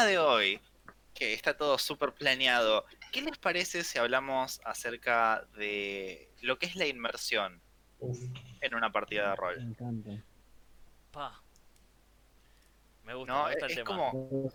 [0.00, 0.60] tema de hoy,
[1.14, 6.76] que está todo súper planeado, ¿qué les parece si hablamos acerca de lo que es
[6.76, 7.60] la inmersión
[8.60, 9.58] en una partida de Me rol?
[9.60, 10.10] encanta.
[11.12, 11.42] Pa.
[13.04, 13.86] Me gusta, No, me gusta el es tema.
[13.86, 14.52] como...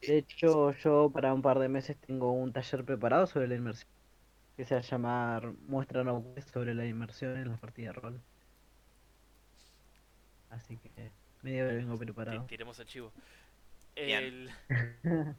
[0.00, 3.88] De hecho, yo para un par de meses tengo un taller preparado sobre la inmersión.
[4.56, 8.20] Que se va a llamar Muestra no sobre la inmersión en las partidas de rol.
[10.50, 11.10] Así que
[11.42, 12.44] medio que vengo preparado.
[12.46, 13.12] Tiremos el chivo.
[13.94, 14.24] Bien.
[14.24, 14.50] El...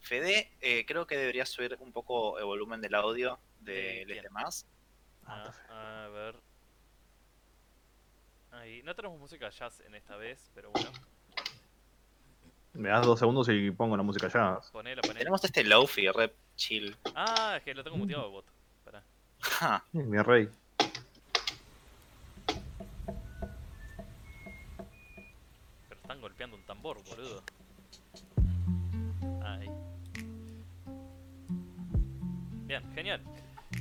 [0.00, 4.22] Fede, eh, creo que debería subir un poco el volumen del audio de Eh, los
[4.22, 4.66] demás.
[5.26, 6.36] Ah, a ver.
[8.52, 8.82] Ahí.
[8.82, 10.90] No tenemos música jazz en esta vez, pero bueno.
[12.72, 14.28] Me das dos segundos y pongo la música.
[14.72, 15.18] Ponela, ponela.
[15.18, 16.96] Tenemos este lofi, rep chill.
[17.14, 18.46] Ah, es que lo tengo muteado el bot.
[18.84, 19.02] Pará.
[19.40, 20.48] Ja, Mi rey.
[25.88, 27.42] Pero están golpeando un tambor, boludo.
[29.42, 29.68] Ahí.
[32.66, 33.20] Bien, genial.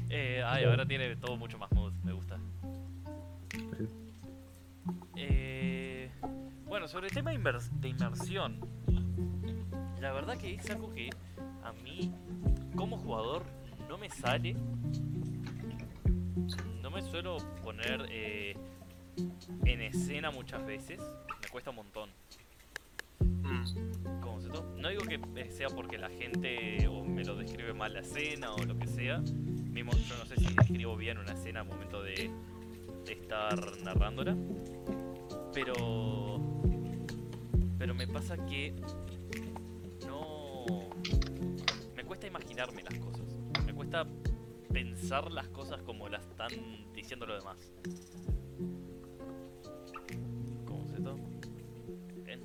[0.10, 2.40] Eh, ay, ahora tiene todo mucho más mood, me gusta.
[5.16, 6.10] Eh,
[6.66, 8.60] bueno, sobre el tema de inmersión,
[10.00, 11.10] la verdad que es algo que
[11.64, 12.12] a mí,
[12.76, 13.44] como jugador,
[13.88, 14.56] no me sale.
[16.82, 18.56] No me suelo poner eh,
[19.66, 21.00] en escena muchas veces.
[21.42, 22.10] Me cuesta un montón.
[24.50, 27.36] Mm, ¿Cómo se to- No digo que eh, sea porque la gente o me lo
[27.36, 29.20] describe mal la escena o lo que sea.
[29.20, 32.30] Mismo yo no sé si describo bien una escena al momento de,
[33.06, 34.36] de estar narrándola.
[35.54, 35.74] Pero.
[37.78, 38.74] Pero me pasa que.
[40.08, 40.66] No.
[41.96, 43.26] Me cuesta imaginarme las cosas.
[43.66, 44.06] Me cuesta
[44.74, 46.50] pensar las cosas como las están
[46.94, 47.72] diciendo los demás.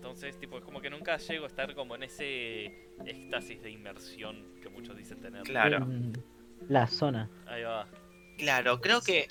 [0.04, 2.66] Entonces, tipo, es como que nunca llego a estar como en ese
[3.06, 5.44] éxtasis de inmersión que muchos dicen tener.
[5.44, 5.78] Claro.
[5.78, 6.12] En
[6.68, 7.30] la zona.
[7.46, 7.88] Ahí va.
[8.36, 9.26] Claro, creo que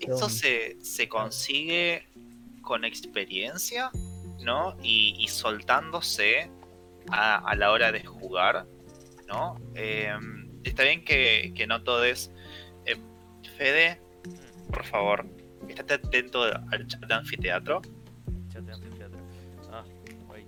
[0.00, 2.08] eso se, se consigue
[2.62, 3.90] con experiencia,
[4.42, 4.78] ¿no?
[4.82, 6.50] Y, y soltándose
[7.10, 8.66] a, a la hora de jugar,
[9.28, 9.60] ¿no?
[9.74, 10.10] Eh,
[10.62, 12.32] está bien que, que no todo es...
[12.86, 12.96] eh,
[13.58, 15.26] Fede, Mm, por favor,
[15.68, 17.82] estate atento al chat de anfiteatro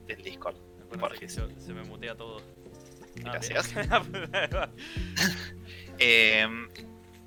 [0.07, 0.57] del Discord.
[0.85, 1.21] Acuérdense Porfis.
[1.21, 2.39] que se, se me mutea todo.
[3.25, 3.77] Ah, Gracias.
[3.77, 4.71] Ahí va.
[5.99, 6.47] Eh,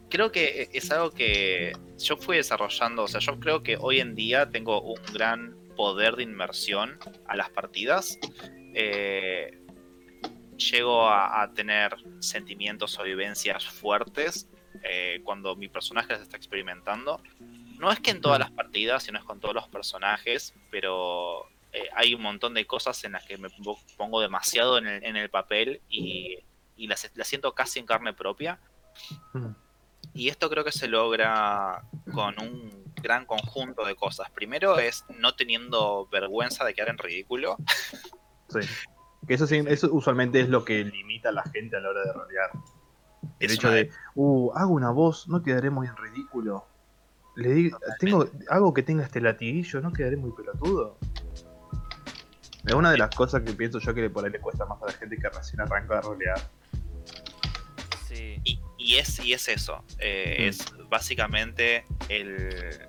[0.09, 4.15] creo que es algo que yo fui desarrollando, o sea, yo creo que hoy en
[4.15, 6.97] día tengo un gran poder de inmersión
[7.27, 8.17] a las partidas.
[8.75, 9.57] Eh,
[10.57, 14.47] llego a, a tener sentimientos o vivencias fuertes
[14.83, 17.21] eh, cuando mi personaje las está experimentando.
[17.79, 21.89] No es que en todas las partidas, sino es con todos los personajes, pero eh,
[21.95, 23.49] hay un montón de cosas en las que me
[23.97, 26.39] pongo- demasiado en el, en el papel y,
[26.75, 28.59] y las, las siento casi en carne propia.
[29.33, 29.51] Mm.
[30.13, 34.29] Y esto creo que se logra con un gran conjunto de cosas.
[34.31, 37.57] Primero es no teniendo vergüenza de quedar en ridículo.
[38.51, 38.61] Sí.
[39.27, 42.13] Que eso, eso usualmente es lo que limita a la gente a la hora de
[42.13, 42.49] rolear.
[43.39, 46.65] El Es hecho una de, uh, hago una voz, no quedaré muy en ridículo.
[47.35, 50.97] Le digo, tengo, hago que tenga este latiguillo, no quedaré muy pelotudo.
[52.69, 54.85] Es una de las cosas que pienso yo que por ahí le cuesta más a
[54.85, 56.39] la gente que recién arranca a rolear.
[58.07, 58.39] Sí.
[58.43, 59.83] Y, y es, y es eso.
[59.97, 60.43] eh, Mm.
[60.49, 62.79] Es básicamente el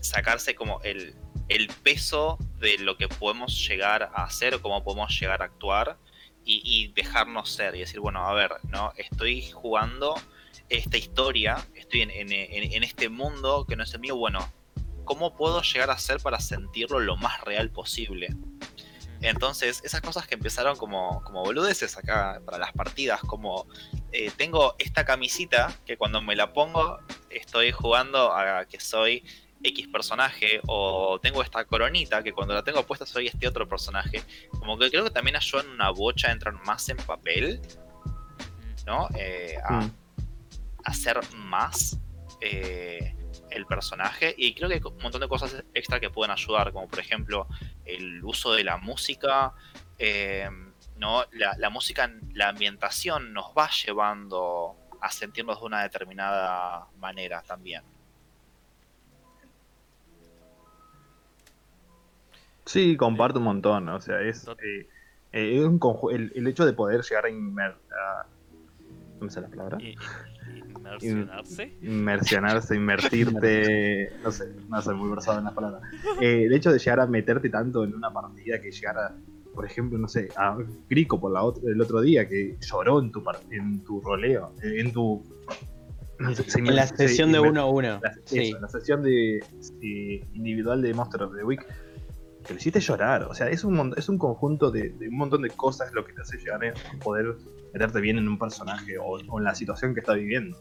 [0.00, 1.14] sacarse como el,
[1.48, 5.96] el peso de lo que podemos llegar a hacer o cómo podemos llegar a actuar
[6.44, 8.92] y, y dejarnos ser y decir, bueno, a ver, ¿no?
[8.96, 10.14] Estoy jugando
[10.68, 14.48] esta historia, estoy en, en- en- en este mundo que no es el mío, bueno,
[15.04, 18.34] ¿cómo puedo llegar a ser para sentirlo lo más real posible?
[19.20, 23.66] Entonces, esas cosas que empezaron como, como boludeces acá para las partidas, como
[24.12, 26.98] eh, tengo esta camisita que cuando me la pongo
[27.30, 29.24] estoy jugando a que soy
[29.62, 34.22] X personaje, o tengo esta coronita que cuando la tengo puesta soy este otro personaje.
[34.58, 37.62] Como que creo que también ayudan una bocha a entrar más en papel,
[38.86, 39.08] ¿no?
[39.16, 39.92] Eh, a, Mm.
[40.84, 41.98] hacer más
[42.42, 43.16] eh,
[43.54, 46.88] el personaje y creo que hay un montón de cosas extra que pueden ayudar, como
[46.88, 47.46] por ejemplo
[47.84, 49.52] el uso de la música,
[49.98, 50.48] eh,
[50.98, 51.24] ¿no?
[51.32, 57.82] La, la música, la ambientación nos va llevando a sentirnos de una determinada manera también.
[62.64, 64.88] Sí, comparto un montón, o sea, es, eh,
[65.32, 65.78] eh, es un
[66.10, 68.26] el, el hecho de poder llegar a, inmer a
[69.18, 69.78] ¿cómo se la palabra?
[70.76, 71.76] Inmersionarse.
[71.82, 75.82] Inmersionarse, inmertirte, no sé, no soy muy versado en las palabras.
[76.20, 79.14] Eh, el hecho de llegar a meterte tanto en una partida que llegar a
[79.54, 80.58] por ejemplo, no sé, a
[80.90, 84.80] Grico por la ot- el otro día que lloró en tu en tu roleo, eh,
[84.80, 85.22] en tu
[86.48, 88.00] se- En la se- sesión de inve- uno a uno.
[88.02, 88.52] la, Sí.
[88.60, 91.64] la sesión de eh, individual de Monster of the Week
[92.44, 95.42] que lo hiciste llorar, o sea, es un es un conjunto de, de un montón
[95.42, 97.36] de cosas lo que te hace llegar a poder
[97.72, 100.56] meterte bien en un personaje o, o en la situación que está viviendo.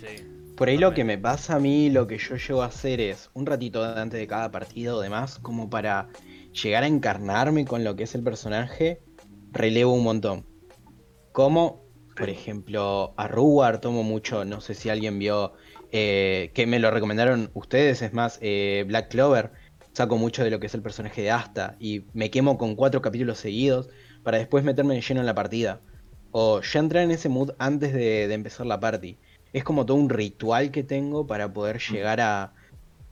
[0.00, 0.30] Sí.
[0.56, 3.28] Por ahí lo que me pasa a mí, lo que yo llego a hacer es
[3.34, 6.08] un ratito antes de cada partido o demás, como para
[6.52, 9.02] llegar a encarnarme con lo que es el personaje,
[9.50, 10.46] relevo un montón.
[11.32, 11.84] Como,
[12.16, 15.54] por ejemplo, a Rugar tomo mucho, no sé si alguien vio,
[15.90, 19.50] eh, que me lo recomendaron ustedes, es más, eh, Black Clover,
[19.94, 23.00] saco mucho de lo que es el personaje de Asta y me quemo con cuatro
[23.00, 23.88] capítulos seguidos
[24.22, 25.80] para después meterme de lleno en la partida.
[26.32, 29.18] O ya entrar en ese mood antes de, de empezar la party
[29.52, 32.52] es como todo un ritual que tengo para poder llegar a,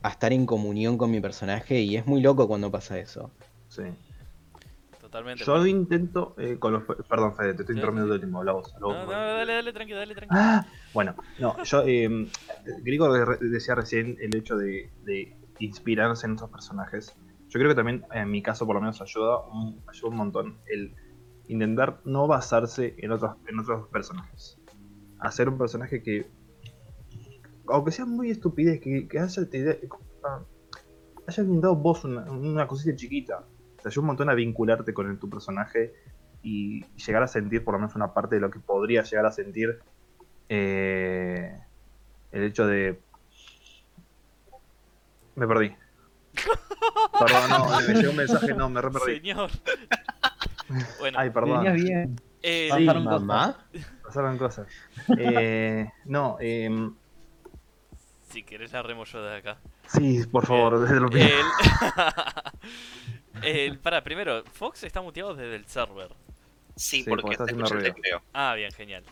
[0.01, 3.31] a estar en comunión con mi personaje y es muy loco cuando pasa eso.
[3.69, 3.83] Sí.
[4.99, 5.45] Totalmente.
[5.45, 5.67] Yo bueno.
[5.67, 8.19] intento eh, con los perdón Fede, te estoy Sí, interrumpiendo sí.
[8.19, 8.73] de último, vos.
[8.81, 10.35] No, no, dale, dale, tranqui, dale, tranqui.
[10.35, 12.09] Ah, bueno, no, yo, eh,
[12.83, 17.15] Grigor de- decía recién el hecho de, de inspirarse en esos personajes.
[17.49, 20.57] Yo creo que también, en mi caso por lo menos, ayuda un, ayuda un montón
[20.67, 20.95] el
[21.47, 24.57] intentar no basarse en otros, en otros personajes.
[25.19, 26.25] Hacer un personaje que,
[27.67, 29.89] aunque sea muy estupidez, que, que haya, te,
[31.27, 33.43] haya dado vos una, cosita chiquita,
[33.81, 35.93] te ayuda un montón a vincularte con tu personaje
[36.41, 39.31] y llegar a sentir por lo menos una parte de lo que podría llegar a
[39.31, 39.79] sentir
[40.49, 41.57] eh,
[42.31, 42.99] el hecho de...
[45.35, 45.75] Me perdí.
[47.19, 49.15] Perdón, no, me llegó un mensaje, no, me re perdí.
[49.19, 49.49] Señor.
[50.99, 52.21] bueno, Ay, perdón, Venías bien.
[52.41, 53.21] eh, Sí, Pasaron cosas.
[53.21, 53.57] mamá.
[54.03, 54.67] pasaron cosas.
[55.17, 56.89] Eh, no, eh,
[58.29, 59.57] si querés la remo yo de acá.
[59.87, 61.35] sí, por favor, desde lo primero.
[63.41, 63.43] El...
[63.43, 63.79] el...
[63.79, 66.09] Para, primero, Fox está muteado desde el server.
[66.75, 67.93] Sí, Sí, porque porque está haciendo ruido.
[67.93, 68.21] tecleo.
[68.33, 69.03] Ah, bien, genial.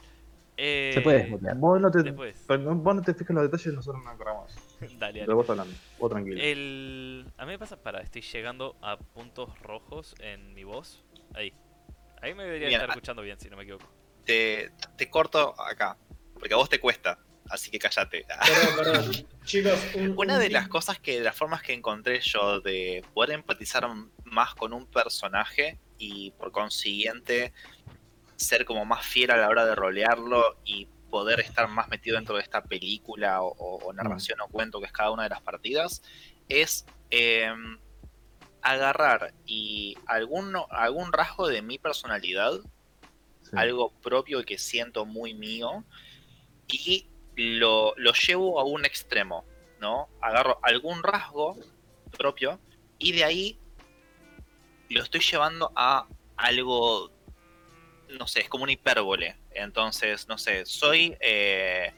[0.57, 1.55] Eh, Se puede desmutear.
[1.57, 4.53] Vos no te, no- vos no te fijas en los detalles, nosotros no acordamos.
[4.99, 5.33] Dale, dale.
[5.33, 6.41] Vos hablando, vos tranquilo.
[6.41, 7.25] El...
[7.37, 11.03] A mí me pasa, para, estoy llegando a puntos rojos en mi voz.
[11.33, 11.53] Ahí.
[12.21, 13.87] Ahí me debería Bien, estar escuchando bien, si no me equivoco.
[14.25, 15.97] Te, te corto acá,
[16.33, 17.17] porque a vos te cuesta,
[17.49, 18.25] así que cállate.
[18.27, 19.11] Perdón, perdón.
[19.43, 23.03] Chicos, un, Una un de las cosas que, de las formas que encontré yo de
[23.13, 23.87] poder empatizar
[24.25, 27.53] más con un personaje y por consiguiente
[28.41, 32.35] ser como más fiel a la hora de rolearlo y poder estar más metido dentro
[32.35, 35.41] de esta película o, o- o narración o cuento que es cada una de las
[35.41, 36.01] partidas
[36.47, 37.79] es em,
[38.61, 42.53] agarrar y algún, algún rasgo de mi personalidad
[43.43, 43.57] Sí.
[43.57, 45.83] algo propio que siento muy mío
[46.67, 49.43] y lo, lo llevo a un extremo,
[49.79, 50.07] ¿no?
[50.21, 51.57] Agarro algún rasgo
[52.17, 52.59] propio
[52.99, 53.59] y de ahí
[54.89, 56.07] lo estoy llevando a
[56.37, 57.11] algo,
[58.17, 59.35] no sé, es como una hipérbole.
[59.51, 61.93] Entonces, no sé, soy, eh,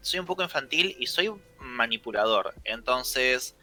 [0.00, 2.54] soy un poco infantil y soy manipulador.
[2.64, 3.56] Entonces,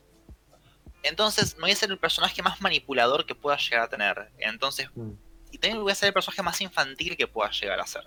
[1.03, 4.29] entonces me voy a ser el personaje más manipulador que pueda llegar a tener.
[4.37, 5.11] Entonces, Mm.
[5.51, 8.03] y también voy a ser el personaje más infantil que pueda llegar a ser.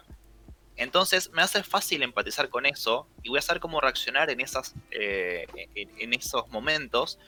[0.76, 4.74] Entonces me hace fácil empatizar con eso y voy a saber cómo reaccionar en, esas,
[4.90, 7.18] eh, en, en esos momentos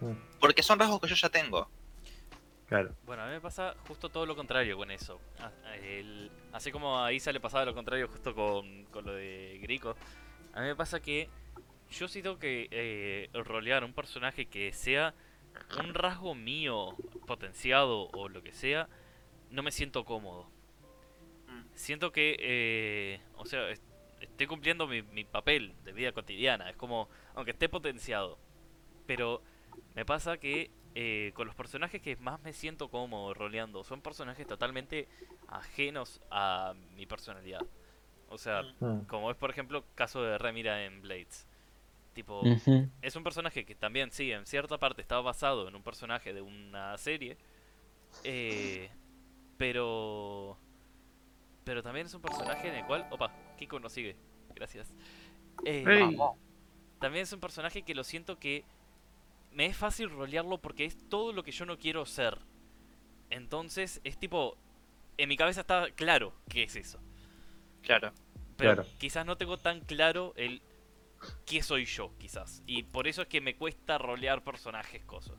[0.00, 1.70] Mm, porque son rasgos que yo ya tengo.
[2.66, 2.94] Claro.
[3.04, 5.20] Bueno, a mí me pasa justo todo lo contrario con eso.
[5.38, 9.58] A- el- así como a Isa le pasaba lo contrario justo con, con lo de
[9.62, 9.94] Grico,
[10.52, 11.28] a mí me pasa que
[11.90, 15.14] yo sí tengo que eh, rolear un personaje que sea
[15.80, 16.96] un rasgo mío
[17.26, 18.88] potenciado o lo que sea,
[19.50, 20.50] no me siento cómodo.
[21.48, 21.62] Mm.
[21.74, 23.84] Siento que, eh, o sea, est-
[24.20, 28.38] estoy cumpliendo mi, mi papel de vida cotidiana, es como, aunque esté potenciado,
[29.06, 29.40] pero
[29.94, 34.46] me pasa que eh, con los personajes que más me siento cómodo roleando son personajes
[34.46, 35.08] totalmente
[35.46, 37.60] ajenos a mi personalidad.
[38.30, 41.46] O sea, Mm, como es por ejemplo caso de Remira en Blades.
[42.14, 42.40] Tipo,
[43.02, 46.40] es un personaje que también, sí, en cierta parte estaba basado en un personaje de
[46.40, 47.36] una serie.
[48.24, 48.90] eh,
[49.58, 50.56] pero.
[51.64, 53.06] Pero también es un personaje en el cual.
[53.10, 54.16] Opa, Kiko nos sigue.
[54.54, 54.94] Gracias.
[55.66, 55.84] Eh.
[57.00, 58.64] También es un personaje que lo siento que.
[59.56, 62.38] Me es fácil rolearlo porque es todo lo que yo no quiero ser.
[63.30, 64.56] Entonces es tipo.
[65.18, 67.00] En mi cabeza está claro qué es eso.
[67.82, 68.12] Claro.
[68.58, 68.88] Pero Claro.
[68.98, 70.60] quizás no tengo tan claro el
[71.46, 72.62] qué soy yo, quizás.
[72.66, 75.36] Y por eso es que me cuesta rolear personajes, cosas.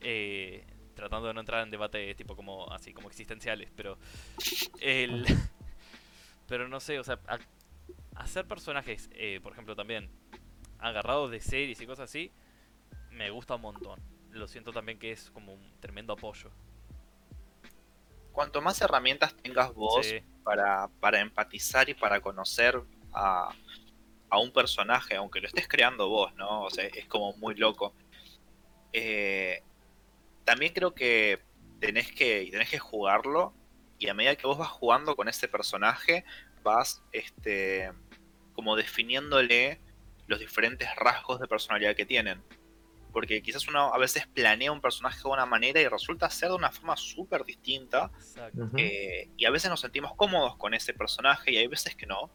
[0.00, 3.98] Eh, tratando de no entrar en debates tipo como así, como existenciales, pero
[4.80, 5.24] el
[6.46, 7.38] pero no sé, o sea, a-
[8.14, 10.08] hacer personajes, eh, por ejemplo, también
[10.78, 12.30] agarrados de series y cosas así,
[13.18, 14.00] me gusta un montón.
[14.30, 16.50] Lo siento también que es como un tremendo apoyo.
[18.32, 20.20] cuanto más herramientas tengas vos Sí.
[20.44, 22.80] para, para empatizar y para conocer
[23.12, 23.52] a,
[24.30, 26.62] a un personaje, aunque lo estés creando vos, ¿no?
[26.62, 27.92] O sea, es como muy loco.
[28.92, 29.60] Eh,
[30.44, 31.40] también creo que
[31.80, 33.52] tenés que tenés que jugarlo
[33.98, 36.24] y a medida que vos vas jugando con ese personaje,
[36.62, 37.90] vas este
[38.54, 39.80] como definiéndole
[40.28, 42.40] los diferentes rasgos de personalidad que tienen.
[43.12, 46.56] Porque quizás uno a veces planea un personaje de una manera y resulta ser de
[46.56, 48.10] una forma súper distinta.
[48.76, 52.30] Eh, y a veces nos sentimos cómodos con ese personaje y hay veces que no.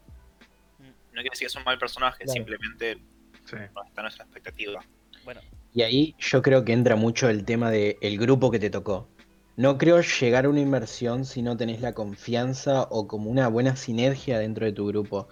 [0.78, 0.84] Mm.
[0.84, 2.32] No quiere decir que es un mal personaje, Claro.
[2.32, 2.98] simplemente
[3.44, 3.56] Sí.
[3.74, 4.84] no está nuestra expectativa.
[5.24, 5.40] Bueno,
[5.72, 9.08] Y ahí yo creo que entra mucho el tema del grupo que te tocó.
[9.56, 13.74] No creo llegar a una inversión si no tenés la confianza o como una buena
[13.76, 15.28] sinergia dentro de tu grupo.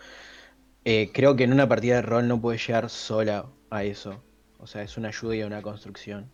[0.84, 4.22] Eh, creo que en una partida de rol no puedes llegar sola a eso.
[4.62, 6.30] O sea, es una ayuda y una construcción.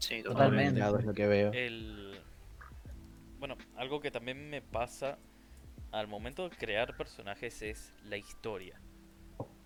[0.00, 0.72] Sí, Totalmente.
[0.72, 1.52] mi lado es lo que veo.
[1.52, 2.20] el...
[3.38, 5.18] Bueno, algo que también me pasa
[5.92, 8.80] al momento de crear personajes es la historia.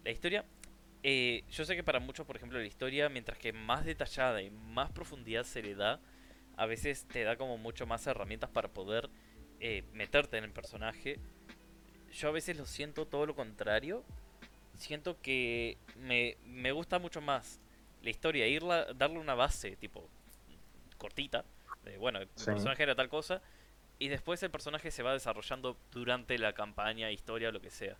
[0.05, 0.45] La historia,
[1.03, 4.51] eh, yo sé que para muchos, por ejemplo, la historia, mientras que más detallada y
[4.51, 6.01] más profundidad se le da,
[6.57, 9.09] a veces te da como mucho más herramientas para poder
[9.61, 11.19] eh, meterte en el personaje.
[12.13, 14.05] Yo a veces lo siento todo lo contrario.
[14.79, 17.61] Siento que me, me gusta mucho más
[18.03, 20.09] la historia, irla, darle una base, tipo,
[20.97, 21.45] cortita.
[21.85, 22.47] De, bueno, el Sí.
[22.47, 23.43] personaje era tal cosa.
[23.99, 27.97] Y después el personaje se va desarrollando durante la campaña, historia, lo que sea.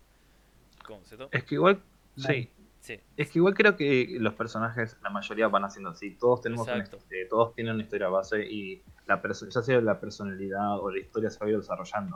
[0.85, 1.27] ¿Concepto?
[1.31, 1.81] Es que igual,
[2.15, 2.49] sí.
[2.79, 2.97] Sí.
[3.17, 6.15] Es que igual creo que los personajes, la mayoría van haciendo así.
[6.15, 6.85] Todos tenemos una
[7.29, 11.39] todos tienen una historia base y la ya sea la personalidad o la historia se
[11.39, 12.15] va a ir desarrollando.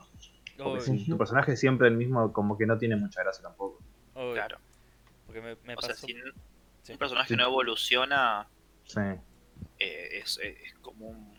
[0.57, 3.43] Porque Obvio, si tu personaje es siempre el mismo, como que no tiene mucha gracia
[3.43, 3.79] tampoco.
[4.23, 4.33] Obvio.
[4.35, 4.57] Claro.
[5.25, 6.33] Porque me, me O sea, si un
[6.83, 6.91] Sí.
[6.91, 8.47] un personaje no evoluciona,
[8.85, 8.99] Sí.
[9.79, 11.37] eh, es, es como un-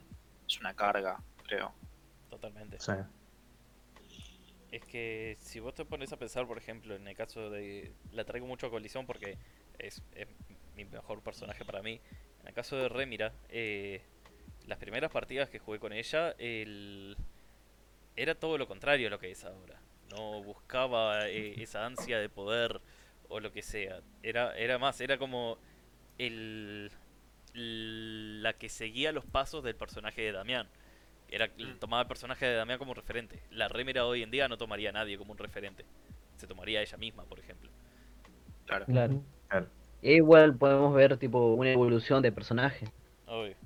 [0.48, 1.74] es una carga, creo.
[2.30, 2.78] Totalmente.
[2.80, 2.92] Sí.
[4.72, 7.92] Es que si vos te pones a pensar, por ejemplo, en el caso de.
[8.12, 9.38] La traigo mucho a colisión porque
[9.78, 10.26] es, es
[10.76, 12.00] mi mejor personaje para mí.
[12.40, 14.02] En el caso de Remira, eh,
[14.66, 17.16] las primeras partidas que jugué con ella, el...
[18.16, 19.78] era todo lo contrario a lo que es ahora.
[20.10, 22.80] No buscaba eh, esa ansia de poder
[23.28, 24.00] o lo que sea.
[24.22, 25.58] Era, era más, era como
[26.18, 26.90] el,
[27.52, 30.68] la que seguía los pasos del personaje de Damián.
[31.28, 31.78] Era, Mm.
[31.80, 33.40] tomaba el personaje de Damián como referente.
[33.50, 35.84] La Remera hoy en día no tomaría a nadie como un referente.
[36.36, 37.70] Se tomaría a ella misma, por ejemplo.
[38.66, 38.84] Claro.
[38.86, 39.22] Claro.
[39.48, 39.66] Claro.
[40.02, 42.86] Igual podemos ver tipo una evolución de personaje.
[43.26, 43.56] Obvio.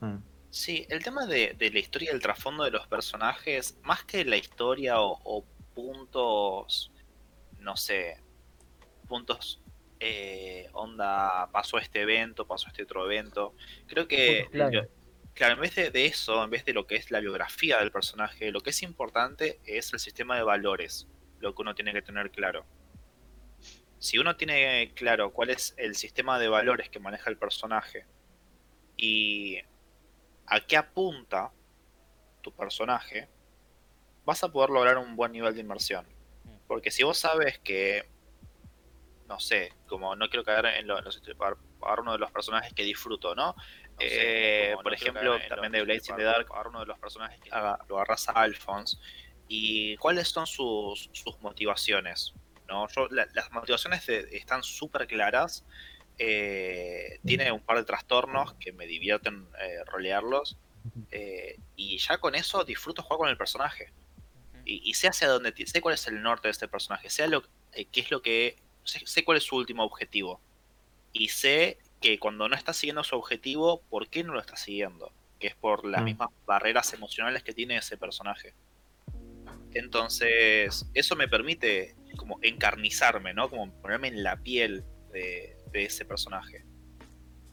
[0.00, 0.16] Mm.
[0.56, 4.24] Sí, el tema de, de la historia y el trasfondo de los personajes, más que
[4.24, 5.44] la historia o, o
[5.74, 6.90] puntos,
[7.58, 8.16] no sé,
[9.06, 9.60] puntos,
[10.00, 13.54] eh, onda, pasó este evento, pasó este otro evento,
[13.86, 14.88] creo que, lo-
[15.34, 17.92] claro, en vez de, de eso, en vez de lo que es la biografía del
[17.92, 21.06] personaje, lo que es importante es el sistema de valores,
[21.38, 22.64] lo que uno tiene que tener claro.
[23.98, 28.06] Si uno tiene claro cuál es el sistema de valores que maneja el personaje
[28.96, 29.58] y
[30.46, 31.50] a qué apunta
[32.42, 33.28] tu personaje,
[34.24, 36.06] vas a poder lograr un buen nivel de inmersión.
[36.66, 38.08] Porque si vos sabes que,
[39.28, 41.20] no sé, como no quiero caer en lo, los
[41.80, 43.54] para uno de los personajes que disfruto, ¿no?
[43.98, 47.50] Eh, por ejemplo, también de Blades in the Dark, agarrar uno de los personajes que
[47.50, 48.96] haga- lo agarras a Alphonse.
[49.48, 52.34] ¿Y cuáles son sus, sus motivaciones?
[52.68, 52.88] ¿no?
[52.88, 55.64] Yo, la- las motivaciones de- están súper claras.
[56.18, 60.56] Eh, tiene un par de trastornos que me divierten eh, rolearlos.
[61.10, 63.92] eh, y ya con eso disfruto jugar con el personaje.
[64.64, 67.42] Y, y sé hacia dónde, sé cuál es el norte de este personaje, sé lo,
[67.72, 70.40] eh, qué es lo que, sé, sé cuál es su último objetivo.
[71.12, 75.12] Y sé que cuando no está siguiendo su objetivo, ¿por qué no lo está siguiendo?
[75.38, 76.04] Que es por las Mm.
[76.04, 78.54] mismas barreras emocionales que tiene ese personaje.
[79.74, 83.50] Entonces, eso me permite como encarnizarme, ¿no?
[83.50, 86.64] Como ponerme en la piel de, de ese personaje.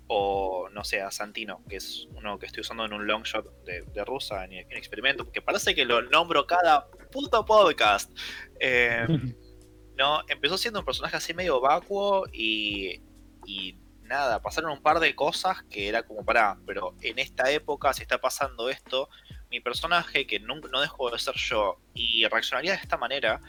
[0.08, 3.46] O, no sé, a Santino, que es uno que estoy usando en un long shot
[3.64, 8.12] de, de Rusa en, en experimento, porque parece que lo nombro cada puto podcast.
[8.60, 9.08] Eh,
[9.98, 13.02] no, empezó siendo un personaje así medio vacuo y,
[13.46, 17.94] y nada, pasaron un par de cosas que era como para, pero en esta época
[17.94, 19.10] se está pasando esto,
[19.50, 23.42] mi personaje que nunca, no dejó de ser yo y reaccionaría de esta manera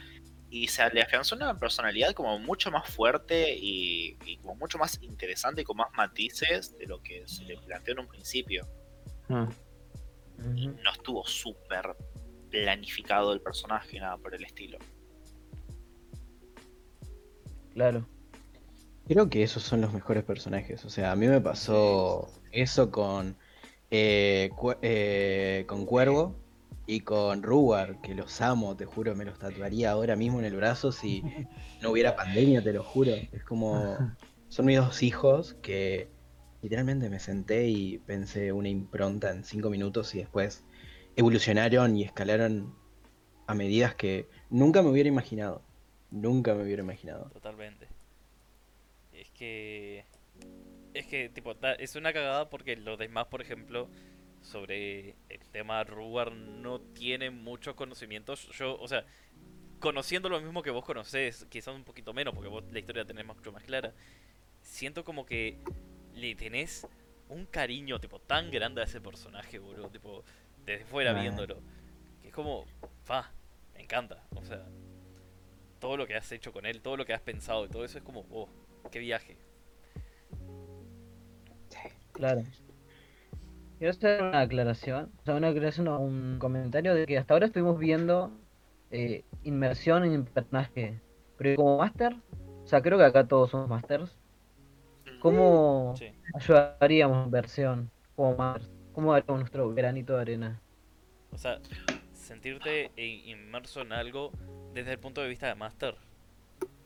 [0.55, 4.97] y se le afianzó una personalidad como mucho más fuerte y, y como mucho más
[5.01, 8.65] interesante y con más matices de lo que se le planteó en un principio.
[9.27, 9.47] Mm.
[10.55, 11.97] Y no estuvo súper
[12.49, 14.77] planificado el personaje, nada por el estilo.
[17.73, 18.07] Claro.
[19.09, 20.85] Creo que esos son los mejores personajes.
[20.85, 23.35] O sea, a mí me pasó eso con
[23.91, 26.33] eh, cu- eh, con Cuervo
[26.87, 30.55] y con Rugar, que los amo, te juro, me los tatuaría ahora mismo en el
[30.55, 31.23] brazo si
[31.81, 33.11] no hubiera pandemia, te lo juro.
[33.31, 33.97] Es como.
[34.47, 36.07] Son mis dos hijos que
[36.61, 40.63] literalmente me senté y pensé una impronta en cinco minutos y después
[41.15, 42.73] evolucionaron y escalaron
[43.47, 45.61] a medidas que nunca me hubiera imaginado.
[46.11, 47.29] Nunca me hubiera imaginado.
[47.31, 47.87] Totalmente.
[49.11, 50.05] Es que.
[50.93, 53.89] Es que, tipo, es una cagada porque los demás, por ejemplo,
[54.45, 58.47] sobre el tema Rugar no tienen muchos conocimientos.
[58.49, 59.05] Yo, o sea,
[59.79, 63.07] conociendo lo mismo que vos conocés, quizás un poquito menos, porque vos la historia la
[63.07, 63.93] tenés mucho más clara,
[64.61, 65.57] siento como que
[66.13, 66.87] le tenés
[67.29, 70.23] un cariño, tipo, tan grande a ese personaje, boludo, tipo,
[70.63, 71.61] desde fuera viéndolo.
[72.21, 72.65] Que es como,
[73.03, 73.31] fa,
[73.73, 74.65] me encanta, o sea,
[75.79, 77.97] todo lo que has hecho con él, todo lo que has pensado y todo eso
[77.97, 78.47] es como, oh,
[78.91, 79.37] qué viaje.
[82.13, 82.43] Claro.
[83.77, 87.47] Quiero hacer una aclaración, o sea, una aclaración o un comentario de que hasta ahora
[87.47, 88.31] estuvimos viendo
[88.89, 91.01] eh, inmersión en personaje.
[91.37, 92.15] Pero como máster,
[92.63, 94.17] o sea, creo que acá todos somos masters.
[95.21, 96.11] ¿Cómo Sí.
[96.33, 98.69] ayudaríamos en versión como máster?
[98.93, 100.61] ¿Cómo haríamos nuestro granito de arena?
[101.33, 101.59] O sea,
[102.13, 104.31] sentirte inmerso en algo
[104.73, 105.95] desde el punto de vista de Master,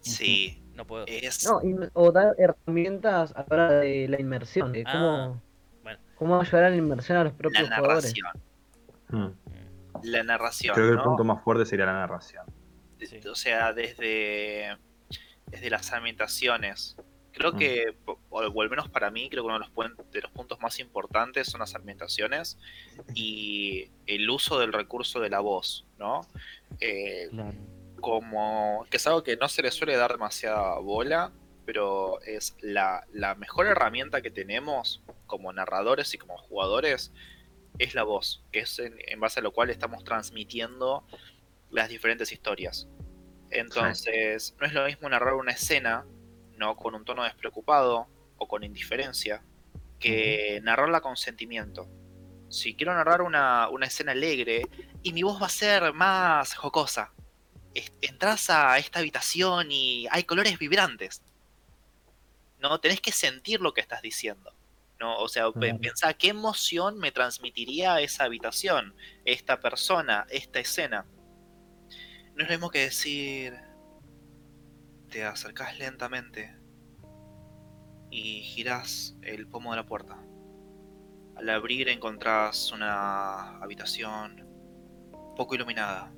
[0.02, 1.06] Sí, no puedo.
[1.08, 1.46] es.
[1.46, 1.62] No,
[1.94, 5.42] o dar herramientas a la hora de la inmersión, de Ah, cómo, bueno.
[6.20, 8.14] Cómo ayudar a la inmersión a los la propios jugadores.
[8.16, 8.44] narración.
[9.10, 10.04] Mm.
[10.04, 10.76] La narración.
[10.76, 12.46] Creo que el punto más fuerte sería la narración.
[13.00, 13.20] De- Sí.
[13.28, 14.78] O sea, desde,
[15.48, 16.96] desde las ambientaciones.
[17.32, 17.58] Creo Mm.
[17.58, 20.32] que, o, o al menos para mí, creo que uno de los, puen- de los
[20.32, 22.58] puntos más importantes son las ambientaciones
[23.16, 26.22] y el uso del recurso de la voz, ¿no?
[26.82, 27.54] Eh, Claro.
[28.02, 31.32] como que es algo que no se le suele dar demasiada bola,
[31.66, 37.14] pero es la, la mejor herramienta que tenemos como narradores y como jugadores
[37.78, 41.06] es la voz, que es en, en base a lo cual estamos transmitiendo
[41.70, 42.90] las diferentes historias.
[43.52, 46.06] Entonces, no es lo mismo narrar una escena,
[46.58, 49.44] no con un tono despreocupado o con indiferencia,
[50.00, 51.88] que narrarla con sentimiento.
[52.50, 54.64] Si quiero narrar una, una escena alegre
[55.04, 57.14] y mi voz va a ser más jocosa,
[58.02, 61.22] entras a esta habitación y hay colores vibrantes.
[62.60, 64.54] No, tenés que sentir lo que estás diciendo.
[65.00, 65.80] No, o sea, Claro.
[65.80, 71.06] pensá qué emoción me transmitiría esa habitación, esta persona, esta escena.
[72.36, 73.58] No es lo mismo que decir.
[75.10, 76.56] Te acercás lentamente
[78.12, 80.18] y girás el pomo de la puerta.
[81.36, 84.46] Al abrir encontrás una habitación
[85.36, 86.14] poco iluminada.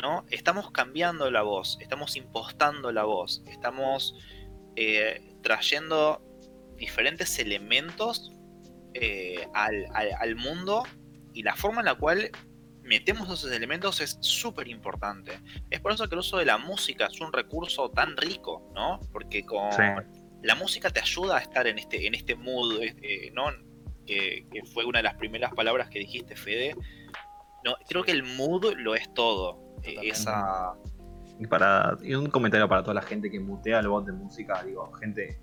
[0.00, 0.24] ¿no?
[0.30, 4.14] Estamos cambiando la voz, estamos impostando la voz, estamos
[4.76, 6.22] eh, trayendo
[6.80, 8.32] diferentes elementos
[8.94, 10.82] eh, al, al- al mundo
[11.32, 12.30] y la forma en la cual
[12.82, 15.38] metemos esos elementos es súper importante.
[15.70, 18.98] Es por eso que el uso de la música es un recurso tan rico, ¿no?
[19.12, 19.82] Porque con Sí.
[20.42, 23.44] la música te ayuda a estar en este, en este mood, eh, ¿no?
[24.06, 26.74] Que, que fue una de las primeras palabras que dijiste, Fede.
[27.64, 29.76] No, creo que el mood lo es todo.
[29.84, 30.72] Eh, esa,
[31.38, 34.64] Y, para, y un comentario para toda la gente que mutea el bot de música.
[34.64, 35.38] Digo, gente,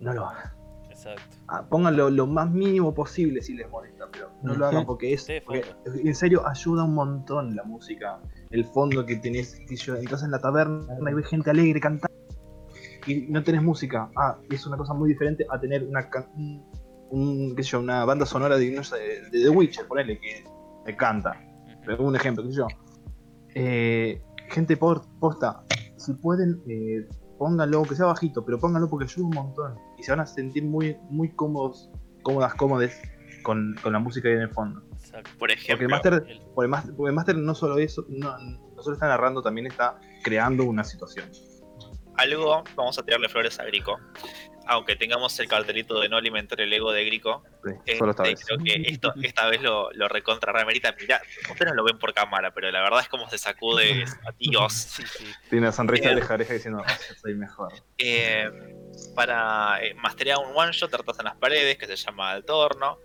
[0.00, 0.52] no lo hagan.
[0.90, 1.22] Exacto.
[1.48, 5.26] Ah, pónganlo lo más mínimo posible si les molesta, pero no lo hagan porque es.
[5.44, 8.18] Porque, en serio, ayuda un montón la música.
[8.50, 9.60] El fondo que tenés.
[9.68, 12.14] que yo, entras en la taberna y ves gente alegre cantando.
[13.06, 14.10] Y no tenés música.
[14.16, 16.64] Ah, es una cosa muy diferente a tener una un,
[17.10, 18.96] un- qué sé yo, una banda sonora de, no sé,
[19.30, 20.44] de The Witcher, ponele, que
[20.84, 21.40] te canta.
[21.98, 22.66] Un ejemplo, qué sé yo.
[23.54, 25.62] Eh, gente por, posta,
[25.96, 27.06] si pueden, eh,
[27.38, 29.74] pónganlo, que sea bajito, pero pónganlo porque ayuda un montón.
[29.98, 31.90] Y se van a sentir muy, muy cómodos,
[32.22, 33.00] cómodas, cómodes
[33.42, 34.82] con, con la música hay en el fondo.
[34.92, 35.30] Exacto.
[35.38, 38.04] por Porque ejemplo, el máster, El- porque el máster, porque el máster no solo eso,
[38.08, 41.26] no, no solo está narrando, también está creando una situación.
[42.18, 43.98] Algo, vamos a tirarle flores a Grico.
[44.68, 47.44] Aunque tengamos el cartelito de no alimentar el ego de Grico,
[47.84, 48.44] Sí, solo esta este, vez.
[48.46, 50.92] creo que esto, esta vez lo, lo recontra remerita.
[51.00, 54.32] Mirá, ustedes no lo ven por cámara, pero la verdad es como se sacude a
[54.38, 54.72] Dios.
[54.72, 55.24] Sí, sí.
[55.50, 57.72] Tiene una sonrisa de oreja diciendo, "Ah, soy mejor.
[57.98, 58.50] Eh,
[59.14, 62.98] para eh, masterear un one shot, tratas en las paredes, que se llama el torno.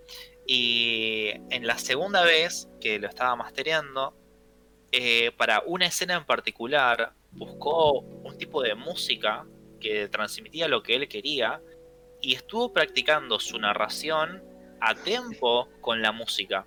[0.48, 4.18] Y en la segunda vez que lo estaba mastereando,
[4.92, 8.00] eh, para una escena en particular, buscó
[8.42, 9.46] tipo de música
[9.80, 11.62] que transmitía lo que él quería
[12.22, 14.44] y estuvo practicando su narración
[14.80, 16.66] a tiempo con la música.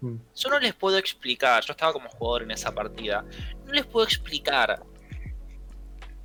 [0.00, 0.16] Mm.
[0.34, 3.24] Yo no les puedo explicar, yo estaba como jugador en esa partida,
[3.64, 4.82] no les puedo explicar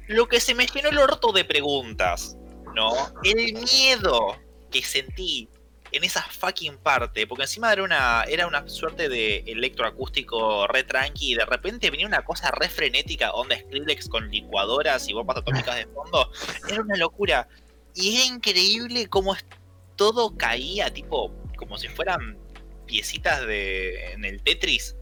[0.08, 2.38] lo que se me llenó el orto de preguntas,
[2.76, 2.92] ¿no?
[3.24, 4.38] El miedo
[4.70, 5.48] que sentí
[5.92, 11.34] en esa fucking parte, porque encima era una, era una suerte de electroacústico re tranqui
[11.34, 15.76] y de repente venía una cosa re frenética, onda Skrillex con licuadoras y bombas atómicas
[15.76, 16.32] de fondo,
[16.70, 17.48] era una locura.
[17.94, 19.36] Y es increíble cómo
[19.96, 22.38] todo caía, tipo, como si fueran
[22.86, 24.96] piecitas de en el Tetris.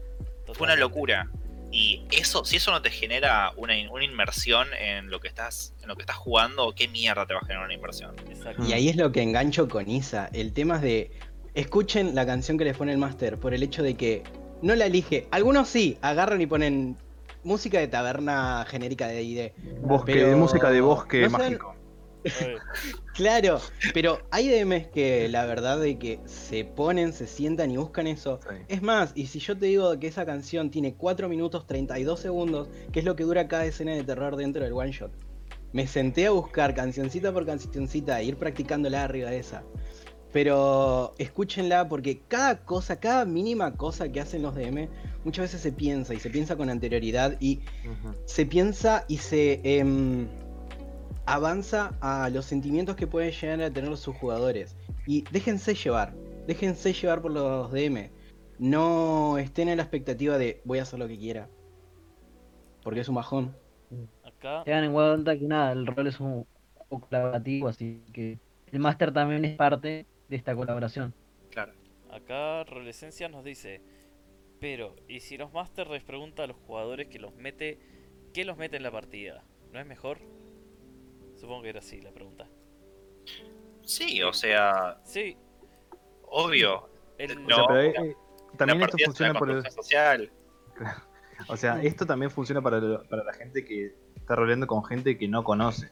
[0.54, 1.30] Fue una locura.
[1.72, 5.72] Y eso, si eso no te genera una, in- una inmersión en lo que estás,
[5.82, 8.14] en lo que estás jugando, ¿qué mierda te va a generar una inmersión?
[8.28, 8.64] Exacto.
[8.64, 10.28] Y ahí es lo que engancho con Isa.
[10.32, 11.10] El tema es de.
[11.54, 14.22] Escuchen la canción que les pone el máster por el hecho de que
[14.62, 15.26] no la elige.
[15.30, 16.96] Algunos sí, agarran y ponen
[17.44, 19.50] música de taberna genérica de ID.
[19.82, 21.74] Bosque, Pero- música de bosque no mágico.
[23.20, 23.60] Claro,
[23.92, 28.40] pero hay DMs que la verdad de que se ponen, se sientan y buscan eso.
[28.48, 28.56] Sí.
[28.68, 32.68] Es más, y si yo te digo que esa canción tiene 4 minutos 32 segundos,
[32.90, 35.12] que es lo que dura cada escena de terror dentro del one shot.
[35.74, 39.64] Me senté a buscar cancioncita por cancioncita e ir practicándola arriba de esa.
[40.32, 44.88] Pero escúchenla porque cada cosa, cada mínima cosa que hacen los DM,
[45.24, 47.60] muchas veces se piensa y se piensa con anterioridad y
[48.24, 50.26] se piensa y se em,
[51.30, 54.76] avanza a los sentimientos que pueden llegar a tener sus jugadores.
[55.06, 56.12] Y déjense llevar,
[56.48, 58.10] déjense llevar por los DM.
[58.58, 61.48] No estén en la expectativa de voy a hacer lo que quiera.
[62.82, 63.54] Porque es un bajón.
[64.24, 68.40] acá, Tengan en cuenta que nada, el rol es un poco colaborativo, así que
[68.72, 71.14] el máster también es parte de esta colaboración.
[71.50, 71.72] Claro.
[72.10, 73.82] acá Rolescencia nos dice,
[74.60, 77.78] pero, ¿y si los Masters les pregunta a los jugadores que los mete,
[78.34, 79.44] qué los mete en la partida?
[79.72, 80.18] ¿No es mejor?
[81.40, 82.46] Supongo que era así la pregunta.
[83.82, 85.36] Sí, o sea, Sí,
[86.24, 86.88] obvio.
[87.18, 88.16] el, O sea, No, pero, eh,
[88.56, 90.30] también la esto funciona por el- social.
[91.48, 95.16] O sea, esto también funciona para, lo- para la gente que está roleando con gente
[95.16, 95.90] que no conoce.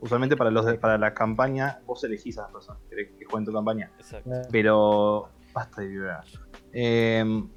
[0.00, 3.46] Usualmente para los de- para la campaña, vos elegís a las personas que que jueguen
[3.46, 3.90] tu campaña.
[3.98, 4.30] exacto.
[4.52, 6.24] Pero basta de vibrar.
[6.72, 7.48] Em,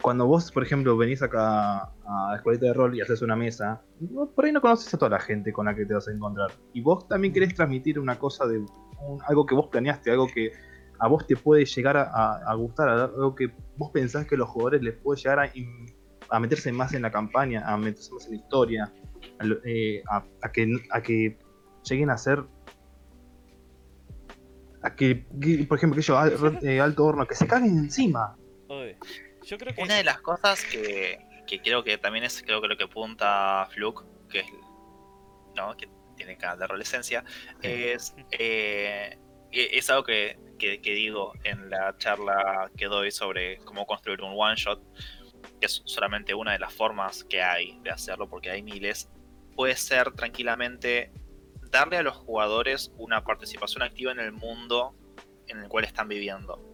[0.00, 3.82] cuando vos, por ejemplo, venís acá a la escuelita de rol y haces una mesa,
[4.00, 6.12] no- por ahí no conoces a toda la gente con la que te vas a
[6.12, 6.50] encontrar.
[6.72, 10.50] Y vos también querés transmitir una cosa de un- algo que vos planeaste, algo que
[10.98, 14.38] a vos te puede llegar a, a- a gustar, algo que vos pensás que a
[14.38, 15.38] los jugadores les puede llegar
[16.30, 18.92] a, meterse más en la campaña, a meterse más en la historia,
[19.38, 21.38] a, eh, a- a que, a que
[21.84, 22.44] lleguen a ser
[24.82, 28.36] a que, que, por ejemplo, que yo, al- eh, alto horno, que se caguen encima.
[28.68, 28.96] Oye,
[29.44, 29.82] yo creo que...
[29.82, 31.18] Una de las cosas que,
[31.50, 34.46] que creo que también es creo que lo que apunta Fluke, que es
[35.56, 35.76] ¿no?
[35.76, 37.24] que tiene canal de adolescencia,
[37.60, 39.18] es, eh,
[39.50, 44.22] e- es algo que, que- que digo en la charla que doy sobre cómo construir
[44.22, 44.80] un one shot,
[45.58, 49.10] que es solamente una de las formas que hay de hacerlo, porque hay miles,
[49.56, 51.10] puede ser tranquilamente
[51.72, 54.94] darle a los jugadores una participación activa en el mundo
[55.48, 56.64] en el cual están viviendo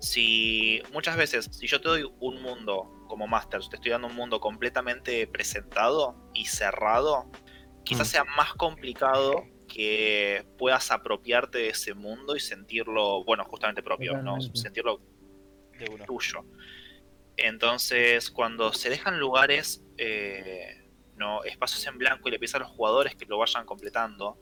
[0.00, 4.14] si muchas veces, si yo te doy un mundo como Master, te estoy dando un
[4.14, 7.30] mundo completamente presentado y cerrado,
[7.84, 8.10] quizás Mm.
[8.10, 14.40] sea más complicado que puedas apropiarte de ese mundo y sentirlo, bueno, justamente propio, ¿no?
[14.40, 15.02] Sentirlo
[15.78, 16.06] De uno.
[16.06, 16.46] tuyo.
[17.36, 22.70] Entonces, cuando se dejan lugares, eh, no, espacios en blanco y le pides a los
[22.70, 24.38] jugadores que lo vayan completando,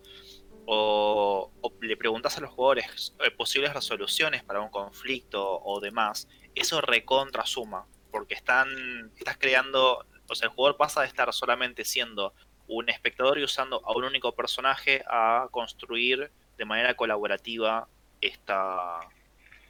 [0.67, 6.29] o, o le preguntas a los jugadores eh, posibles resoluciones para un conflicto o demás,
[6.55, 8.69] eso recontra suma, porque están,
[9.17, 12.35] estás creando, o sea, el jugador pasa de estar solamente siendo
[12.69, 17.89] un espectador y usando a un único personaje a construir de manera colaborativa
[18.21, 19.01] esta,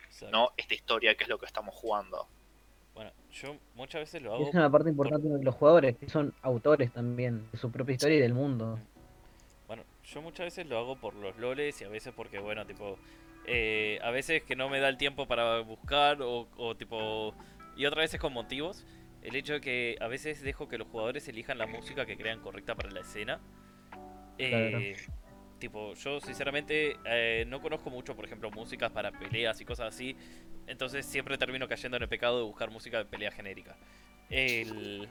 [0.07, 0.31] Exacto.
[0.31, 0.51] ¿no?
[0.57, 2.27] esta historia que es lo que estamos jugando.
[2.95, 4.49] Bueno, yo muchas veces lo Y hago...
[4.49, 8.17] es una parte importante de los jugadores, que son autores también de su propia historia
[8.19, 8.79] y del mundo.
[9.67, 12.99] Bueno, yo muchas veces lo hago por los loles y a veces porque, bueno, tipo,
[13.47, 17.33] eh, a veces que no me da el tiempo para buscar o, o tipo,
[17.77, 18.87] y otras veces con motivos.
[19.23, 22.41] El hecho de que a veces dejo que los jugadores elijan la música que crean
[22.41, 23.41] correcta para la escena.
[24.39, 24.97] Eh,
[25.61, 30.17] Tipo, yo sinceramente eh, no conozco mucho, por ejemplo, músicas para peleas y cosas así.
[30.67, 33.77] Entonces siempre termino cayendo en el pecado de buscar música de pelea genérica.
[34.31, 35.07] El...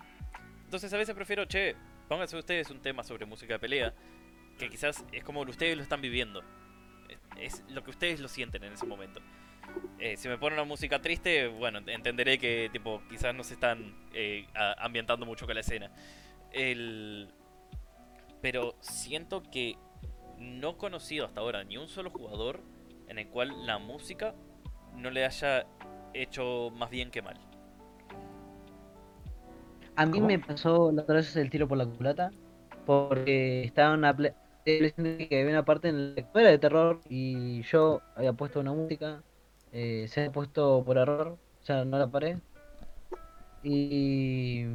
[0.66, 1.76] Entonces a veces prefiero, che,
[2.08, 3.94] pónganse ustedes un tema sobre música de pelea.
[4.58, 6.44] Que quizás es como ustedes lo están viviendo.
[7.38, 9.22] Es lo que ustedes lo sienten en ese momento.
[10.00, 13.94] Eh, si me ponen una música triste, bueno, entenderé que tipo quizás no se están
[14.14, 15.92] eh, a- ambientando mucho con la escena.
[16.52, 17.30] El...
[18.42, 19.78] Pero siento que
[20.38, 22.64] no he conocido hasta ahora ni un solo jugador
[23.08, 24.36] en el cual la música
[24.96, 25.66] no le haya
[26.14, 27.40] hecho más bien que mal.
[29.96, 30.22] A mí ¿Cómo?
[30.22, 32.32] me pasó la otra vez el tiro por la culata,
[32.86, 34.16] porque estaba en una
[34.66, 39.24] que había una parte en la era de terror y yo había puesto una música,
[39.72, 42.42] eh, se había puesto por error, o sea, no la paré.
[43.62, 44.66] Y.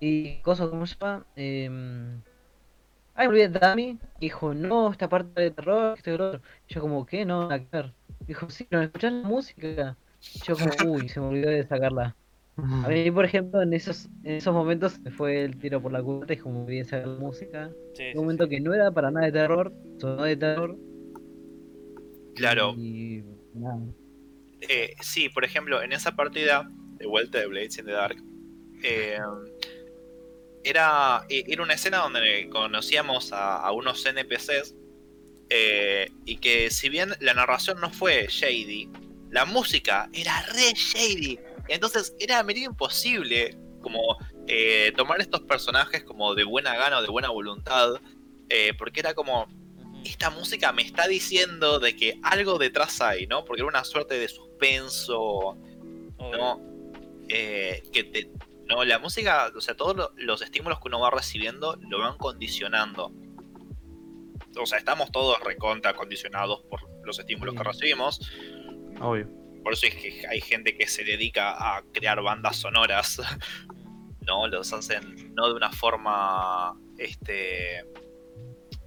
[0.00, 1.26] Y cosas como se llama.
[1.36, 1.68] Eh,
[3.14, 4.00] Ay, me olvidé de Dami.
[4.18, 6.16] Dijo, no, esta parte de terror, este.
[6.68, 7.24] Yo, como, ¿qué?
[7.24, 7.94] No, que ver.
[8.26, 9.98] Dijo, sí, pero escuchás la música.
[10.40, 12.16] Yo, como, uy, se me olvidó de sacarla.
[12.80, 16.02] A mí, por ejemplo, en esos, en esos momentos se fue el tiro por la
[16.02, 17.76] culata y como bien sacar la música.
[17.92, 18.48] Sí, En sí, un momento sí.
[18.48, 20.80] que no era para nada de terror, sonó de terror.
[22.34, 23.94] Claro, Y nada.
[24.62, 26.68] Eh, sí, por ejemplo, en esa partida
[26.98, 28.16] de vuelta de Blades in the Dark,
[28.82, 29.18] eh,
[30.64, 34.74] era, e- era una escena donde conocíamos a, a unos NPCs
[35.48, 38.88] eh, y que si bien la narración no fue shady,
[39.30, 41.38] la música era re shady.
[41.68, 47.08] Entonces era medio imposible como eh, tomar estos personajes como de buena gana o de
[47.08, 48.00] buena voluntad,
[48.50, 49.46] eh, porque era como,
[50.04, 53.44] esta música me está diciendo de que algo detrás hay, ¿no?
[53.44, 54.28] Porque era una suerte de
[54.60, 55.56] suspenso.
[56.18, 56.60] ¿no?
[57.28, 58.30] Eh, que te,
[58.68, 62.18] no, la música, o sea, todos lo- los estímulos que uno va recibiendo lo van
[62.18, 63.12] condicionando.
[64.60, 68.20] O sea, estamos todos recontra condicionados por los estímulos que recibimos.
[69.00, 69.28] Obvio.
[69.62, 73.20] Por eso es que hay gente que se dedica a crear bandas sonoras,
[74.26, 74.46] ¿no?
[74.48, 77.84] Los hacen no de una forma, este...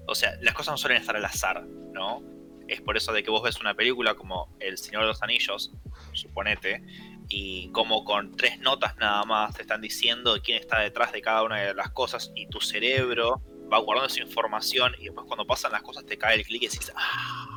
[0.06, 2.22] O sea, las cosas no suelen estar al azar, ¿no?
[2.68, 5.72] Es por eso de que vos ves una película como El Señor de los Anillos,
[6.14, 6.84] suponete,
[7.30, 11.44] y como con tres notas nada más te están diciendo quién está detrás de cada
[11.44, 15.72] una de las cosas y tu cerebro va guardando esa información y después cuando pasan
[15.72, 17.54] las cosas te cae el clic y decís, ah.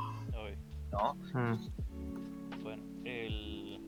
[0.92, 1.14] ¿no?
[1.34, 2.62] Mm.
[2.62, 3.80] Bueno, el.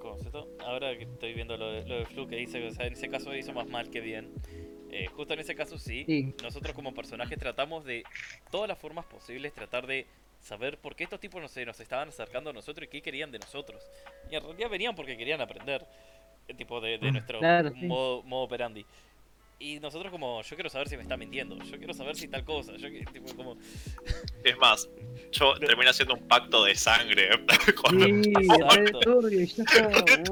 [0.00, 0.48] ¿Cómo se esto?
[0.64, 3.08] Ahora que estoy viendo lo de, lo de Flu que dice, o sea, en ese
[3.08, 4.32] caso hizo más mal que bien.
[4.92, 6.34] Eh, justo en ese caso sí, Sí.
[6.42, 8.04] nosotros como personajes tratamos de
[8.50, 10.06] todas las formas posibles tratar de
[10.40, 13.30] saber por qué estos tipos no se nos estaban acercando a nosotros y qué querían
[13.30, 13.82] de nosotros.
[14.30, 15.84] Y en realidad venían porque querían aprender,
[16.48, 17.12] eh, tipo de, de Mm.
[17.12, 17.86] nuestro Claro, sí.
[17.86, 18.84] modo, modo operandi.
[19.58, 22.44] Y nosotros como, yo quiero saber si me está mintiendo, yo quiero saber si tal
[22.44, 23.56] cosa, yo tipo como...
[24.44, 24.88] Es más,
[25.30, 27.28] yo terminé haciendo un pacto de sangre
[27.80, 29.20] con Sí, y yo como,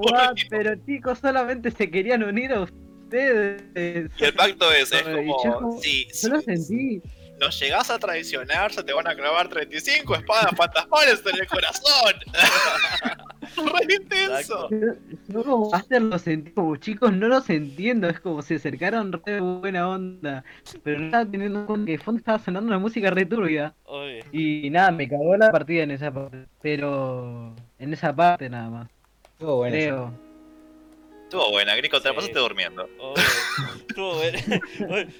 [0.03, 0.35] "What?
[0.51, 2.90] Pero chicos, solamente se querían unir a ustedes.
[3.19, 7.03] Y el pacto es, es como, yo- si, Yo si lo sentí.
[7.41, 12.15] nos llegás a traicionar, se te van a clavar 35 espadas fantasmales en el corazón.
[13.57, 14.69] Re intenso.
[14.71, 14.79] Yo,
[15.29, 19.41] yo como Master lo sentí, como chicos, no los entiendo, es como se acercaron re
[19.41, 20.45] buena onda,
[20.85, 23.75] pero no estaba teniendo en cuenta que de fondo estaba sonando una música re turbia.
[24.33, 28.89] Y nada, me cagó la partida en esa parte, pero en esa parte nada más,
[29.33, 29.75] Estuvo bueno.
[29.75, 30.30] creo.
[31.31, 32.89] Estuvo buena, Grico, te la pasaste durmiendo.
[33.89, 34.39] estuvo bueno.
[34.91, 35.07] Oye,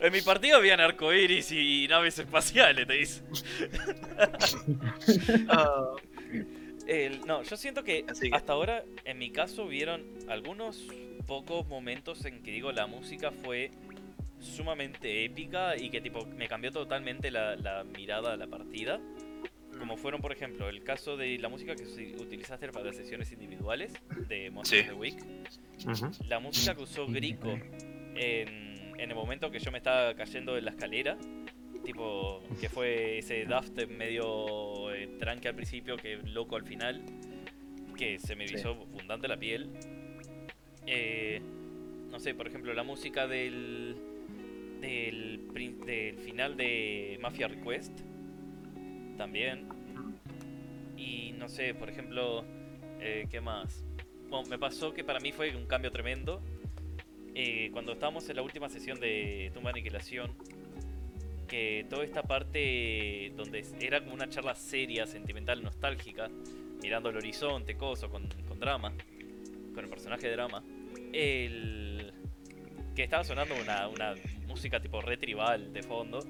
[0.00, 3.22] En mi partido habían arcoiris y naves espaciales, te dice.
[5.48, 5.90] Ah,
[6.88, 10.84] El- no, yo siento que hasta ahora, en mi caso, hubieron algunos
[11.26, 13.70] pocos momentos en que digo la música fue
[14.40, 18.98] sumamente épica y que tipo me cambió totalmente la, la mirada a la partida.
[19.78, 21.84] Como fueron, por ejemplo, el caso de la música que
[22.18, 23.92] utilizaste para las sesiones individuales
[24.28, 24.90] de Monsters Sí.
[24.90, 25.18] of the Week.
[26.28, 27.50] La música que usó Grico
[28.14, 31.16] en, en el momento que yo me estaba cayendo de la escalera.
[31.84, 37.02] Tipo, que fue ese daft medio eh, tranque al principio, que loco al final.
[37.96, 38.54] Que se me Sí.
[38.54, 39.70] erizó abundante la piel.
[40.86, 41.40] Eh,
[42.10, 43.96] no sé, por ejemplo, la música del,
[44.80, 45.48] del,
[45.86, 48.00] del final de Mafia Request.
[49.18, 49.68] También.
[50.96, 52.44] Y no sé, por ejemplo,
[53.00, 53.84] eh, ¿qué más?
[54.28, 56.40] Bueno, me pasó que para mí fue un cambio tremendo.
[57.34, 60.34] Eh, cuando estábamos en la última sesión de Tumba Aniquilación,
[61.46, 66.28] que toda esta parte donde era como una charla seria, sentimental, nostálgica,
[66.82, 68.92] mirando el horizonte, coso, con, con drama,
[69.74, 70.62] con el personaje de drama,
[71.12, 72.12] el
[72.94, 74.14] que estaba sonando una, una
[74.46, 76.20] música tipo re tribal de fondo,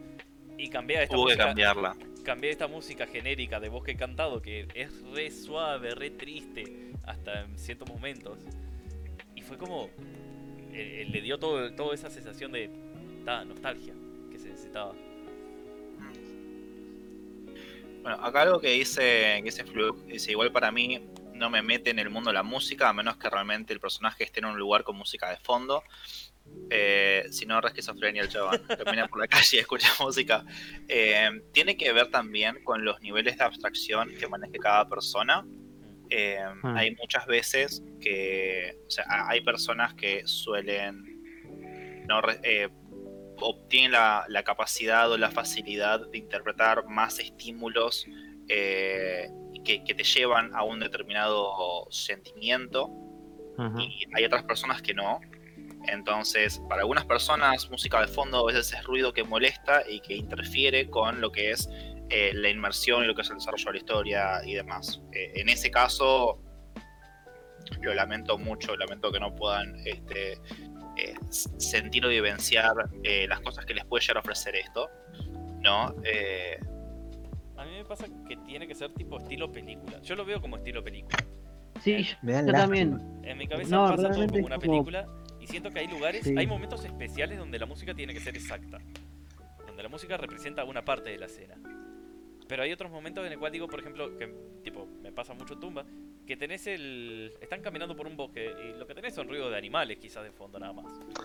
[0.59, 1.97] y cambié a esta que cambiarla.
[2.29, 7.59] Cambié esta música genérica de bosque cantado que es re suave, re triste, hasta en
[7.59, 8.39] ciertos momentos.
[9.35, 9.87] Y fue como.
[10.75, 12.69] eh, eh, le dio todo, toda esa sensación de
[13.25, 13.95] ta, nostalgia
[14.31, 14.93] que se necesitaba.
[18.03, 21.01] Bueno, acá algo que dice, que dice igual para mí
[21.33, 24.41] no me mete en el mundo la música, a menos que realmente el personaje esté
[24.41, 25.83] en un lugar con música de fondo.
[26.71, 28.61] Eh, si no, re esquizofrenia el chaval.
[28.85, 30.45] Camina por la calle y escucha música.
[30.87, 35.47] Eh, tiene que ver también con los niveles de abstracción que maneje cada persona.
[36.11, 36.77] Eh, Hmm.
[36.77, 41.05] Hay muchas veces que, o sea, ha- hay personas que suelen
[42.07, 42.21] no
[43.41, 48.07] obtienen la, la capacidad o la facilidad de interpretar más estímulos
[48.49, 52.89] que, que te llevan a un determinado sentimiento
[53.79, 55.21] y hay otras personas que no.
[55.93, 60.15] Entonces, para algunas personas, música de fondo a veces es ruido que molesta y que
[60.15, 61.69] interfiere con lo que es
[62.11, 65.01] eh, la inmersión y lo que es el desarrollo de la historia y demás.
[65.13, 66.43] Eh, en ese caso,
[67.81, 70.33] lo lamento mucho, lamento que no puedan este,
[70.97, 74.89] eh, sentir o vivenciar eh, las cosas que les puede llegar a ofrecer esto.
[75.61, 75.95] ¿no?
[76.05, 76.59] Eh,
[77.57, 80.01] A mí me pasa que tiene que ser tipo estilo película.
[80.03, 81.17] Yo lo veo como estilo película.
[81.83, 82.77] Sí, yo, Me dan yo lástima.
[82.99, 83.21] también.
[83.25, 85.07] En mi cabeza No, pasa todo realmente como una como- película
[85.49, 86.35] siento que hay lugares, Sí.
[86.37, 88.79] hay momentos especiales donde la música tiene que ser exacta.
[89.67, 91.57] Donde la música representa una parte de la escena.
[92.47, 94.27] Pero hay otros momentos en el cual digo, por ejemplo, que
[94.65, 95.85] tipo me pasa mucho tumba,
[96.27, 99.59] que tenés el están caminando por un bosque y lo que tenés son ruidos de
[99.59, 100.87] animales quizás de fondo nada más.
[101.15, 101.25] Porque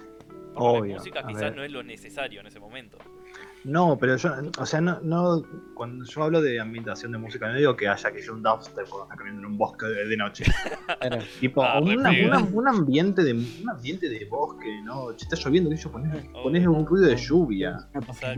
[0.55, 2.97] Obvio, La música quizás no es lo necesario en ese momento.
[3.65, 5.41] No, pero yo, o sea, no, no,
[5.73, 8.87] cuando yo hablo de ambientación de música, no digo que haya que ir un dubstep
[8.89, 10.43] cuando está caminando en un bosque de, de noche.
[11.39, 12.09] Tipo, Ah, una-
[12.51, 15.11] un, ambiente de, un ambiente de bosque, ¿no?
[15.17, 17.77] Si está lloviendo, que yo ponés, ponés un ruido de lluvia.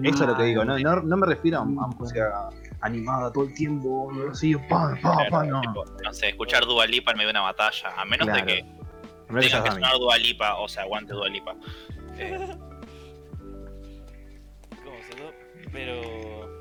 [0.03, 2.49] Eso es lo que digo, no, no, no me refiero a, a música
[2.81, 5.59] animada todo el tiempo, así, pa, pa, pa, no.
[5.61, 8.45] tipo, no sé, escuchar Dua Lipa en medio de una batalla, a menos Claro.
[8.45, 11.55] de que A menos que tenga que sonar Dua Lipa o se aguante Dua Lipa.
[12.17, 12.47] Eh,
[15.75, 16.57] Pero.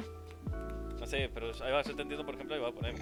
[0.99, 2.95] No sé, pero ahí va, yo te entiendo, por ejemplo, ahí va a poner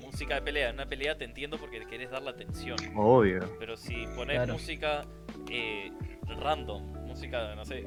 [0.00, 0.68] música de pelea.
[0.70, 2.76] En una pelea te entiendo porque querés dar la atención.
[2.96, 3.40] Obvio.
[3.58, 4.54] Pero si pones Claro.
[4.54, 5.04] música
[5.50, 5.92] eh,
[6.40, 7.82] random, música, no sé,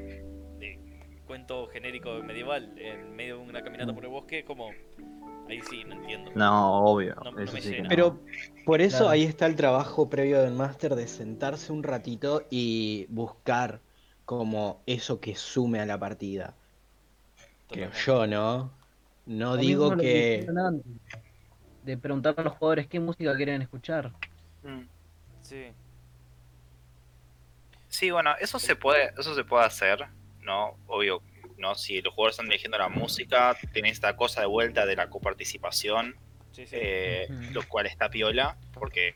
[0.60, 0.80] de
[1.26, 4.70] cuento genérico medieval, en medio de una caminata por el bosque, como.
[5.50, 6.32] Ahí sí, no entiendo.
[6.36, 7.16] No, obvio.
[7.24, 7.90] No- no eso me sí que llena.
[7.90, 7.90] no.
[7.90, 8.20] Pero
[8.66, 9.10] por eso Claro.
[9.10, 13.82] ahí está el trabajo previo del máster de sentarse un ratito y buscar
[14.26, 16.56] como eso que sume a la partida.
[17.70, 17.98] Totalmente.
[18.06, 18.72] yo, ¿no?
[19.26, 20.46] No Lo digo que...
[21.84, 24.12] De preguntarle a los jugadores qué música quieren escuchar.
[24.64, 24.82] mm.
[25.42, 25.72] Sí.
[27.88, 30.06] Sí, bueno, eso se puede, eso se puede hacer,
[30.42, 30.78] ¿no?
[30.88, 31.22] Obvio,
[31.58, 31.74] ¿no?
[31.76, 36.16] Si los jugadores están dirigiendo la música, tiene esta cosa de vuelta de la coparticipación,
[36.52, 36.76] Sí, sí.
[36.80, 39.16] eh, lo cual está piola, porque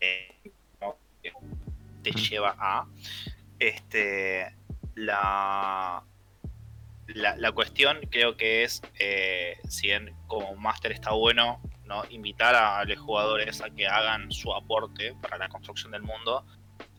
[0.00, 0.34] eh,
[0.80, 0.96] ¿no?
[2.02, 2.86] te lleva a
[3.58, 4.54] este
[4.94, 6.02] la
[7.14, 12.54] la, la cuestión creo que es eh, si bien como máster está bueno no invitar
[12.54, 16.46] a los jugadores a que hagan su aporte para la construcción del mundo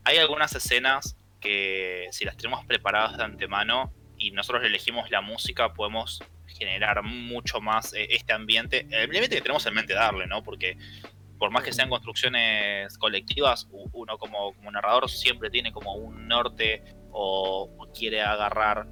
[0.04, 5.73] hay algunas escenas que si las tenemos preparadas de antemano y nosotros elegimos la música
[5.73, 10.43] podemos generar mucho más eh, este ambiente el ambiente que tenemos en mente darle no
[10.43, 10.78] porque
[11.43, 16.82] por más que sean construcciones colectivas, uno como, como narrador siempre tiene como un norte
[17.12, 18.88] o quiere agarrar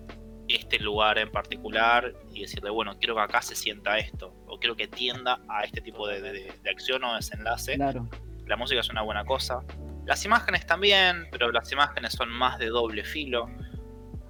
[0.56, 4.76] este lugar en particular y decirle, bueno, quiero que acá se sienta esto, o quiero
[4.76, 7.76] que tienda a este tipo de, de- de acción o desenlace.
[7.76, 8.08] Claro.
[8.48, 9.62] La música es una buena cosa.
[10.06, 13.50] Las imágenes también, pero las imágenes son más de doble filo,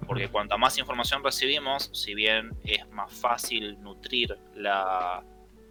[0.06, 5.24] porque cuanta más información recibimos, si bien es más fácil nutrir la,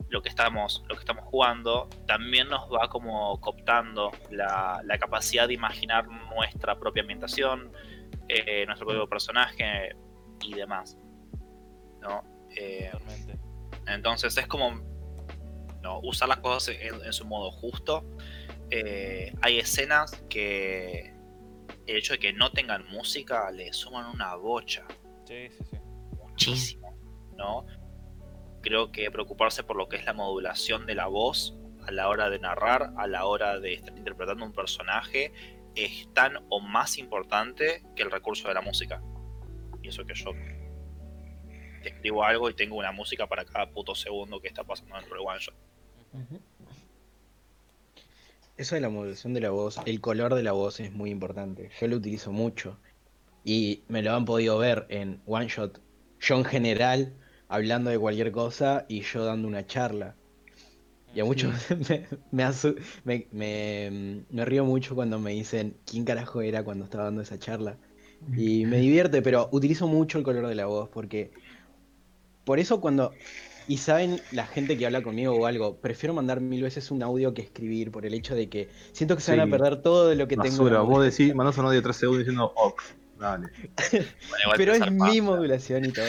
[0.09, 5.47] lo que estamos lo que estamos jugando también nos va como cooptando la, la capacidad
[5.47, 7.71] de imaginar nuestra propia ambientación
[8.27, 9.95] eh, nuestro propio personaje
[10.43, 10.97] y demás
[12.01, 12.23] ¿no?
[12.55, 12.91] Eh,
[13.87, 14.71] entonces es como
[15.81, 18.03] no, usar las cosas en, en su modo justo
[18.73, 21.13] Eh, hay escenas que
[21.87, 24.85] el hecho de que no tengan música le suman una bocha
[25.25, 25.77] Sí, sí, sí.
[26.17, 26.95] muchísimo,
[27.37, 27.65] ¿no?
[28.61, 31.53] Creo que preocuparse por lo que es la modulación de la voz
[31.85, 35.33] a la hora de narrar, a la hora de estar interpretando un personaje,
[35.75, 39.01] es tan o más importante que el recurso de la música.
[39.91, 40.31] Eso que yo
[41.83, 45.15] te escribo algo y tengo una música para cada puto segundo que está pasando dentro
[45.17, 45.53] del one shot.
[48.55, 51.69] Eso de la modulación de la voz, el color de la voz es muy importante.
[51.77, 52.79] Yo lo utilizo mucho.
[53.43, 55.81] Y me lo han podido ver en One Shot.
[56.21, 57.13] Yo en general,
[57.49, 60.15] hablando de cualquier cosa y yo dando una charla.
[61.13, 61.53] Y a muchos
[61.89, 66.85] me, me, asu- me, me- me río mucho cuando me dicen quién carajo era cuando
[66.85, 67.77] estaba dando esa charla.
[68.35, 71.31] Y me divierte, pero utilizo mucho el color de la voz porque...
[72.43, 73.11] Por eso cuando...
[73.67, 77.33] Y saben la gente que habla conmigo o algo, prefiero mandar mil veces un audio
[77.33, 80.15] que escribir por el hecho de que siento que se van a perder todo de
[80.15, 80.49] lo que tengo.
[80.49, 82.81] Basura, la vos decís, mandás un audio de 3 segundos diciendo ok.
[83.19, 83.47] Dale.
[83.91, 86.05] Bueno, Pero es mi modulación y todo.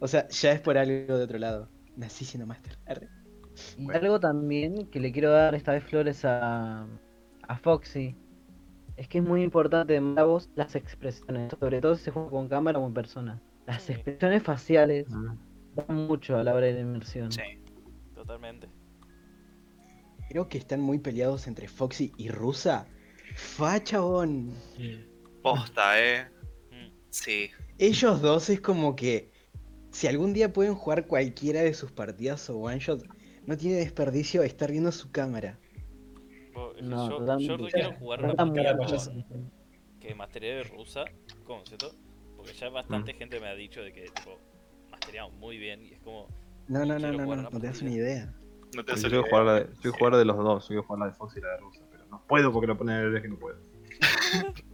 [0.00, 1.68] O sea, ya es por algo de otro lado.
[1.96, 2.78] Nací siendo máster.
[2.86, 3.08] Arre.
[3.76, 4.00] Y Bueno.
[4.00, 6.86] algo también que le quiero dar esta vez flores a,
[7.46, 8.16] a Foxy
[9.00, 12.48] es que es muy importante en Bravos las expresiones, sobre todo si se juega con
[12.48, 13.40] cámara o en persona.
[13.66, 13.92] Las Sí.
[13.92, 15.36] expresiones faciales Mm.
[15.74, 17.32] dan mucho a la hora de la inmersión.
[17.32, 17.40] Sí.
[18.14, 18.68] Totalmente.
[20.28, 22.86] Creo que están muy peleados entre Foxy y Rusa.
[23.34, 24.52] Fa, chabón.
[25.42, 26.28] Posta, eh.
[27.10, 27.50] Sí.
[27.78, 29.32] Ellos dos es como que
[29.90, 33.02] si algún día pueden jugar cualquiera de sus partidas o one shot,
[33.46, 35.58] no tiene desperdicio estar viendo su cámara.
[36.82, 37.64] No, yo, totalmente.
[37.64, 39.12] yo quiero jugar una partida payaso.
[40.00, 41.04] que masteré de rusa,
[41.44, 41.92] ¿cómo cierto?
[42.36, 44.38] Porque ya bastante gente me ha dicho de que tipo
[44.90, 46.26] mastereamos muy bien y es como
[46.68, 48.34] No, no, no, no, no, no te das una idea.
[48.74, 50.82] No te Yo quiero jugar, la de, yo quiero jugar de los dos, yo quiero
[50.84, 53.16] jugar la de Fox y la de Rusa, pero no puedo porque lo ponen en
[53.16, 53.58] el que no puedo.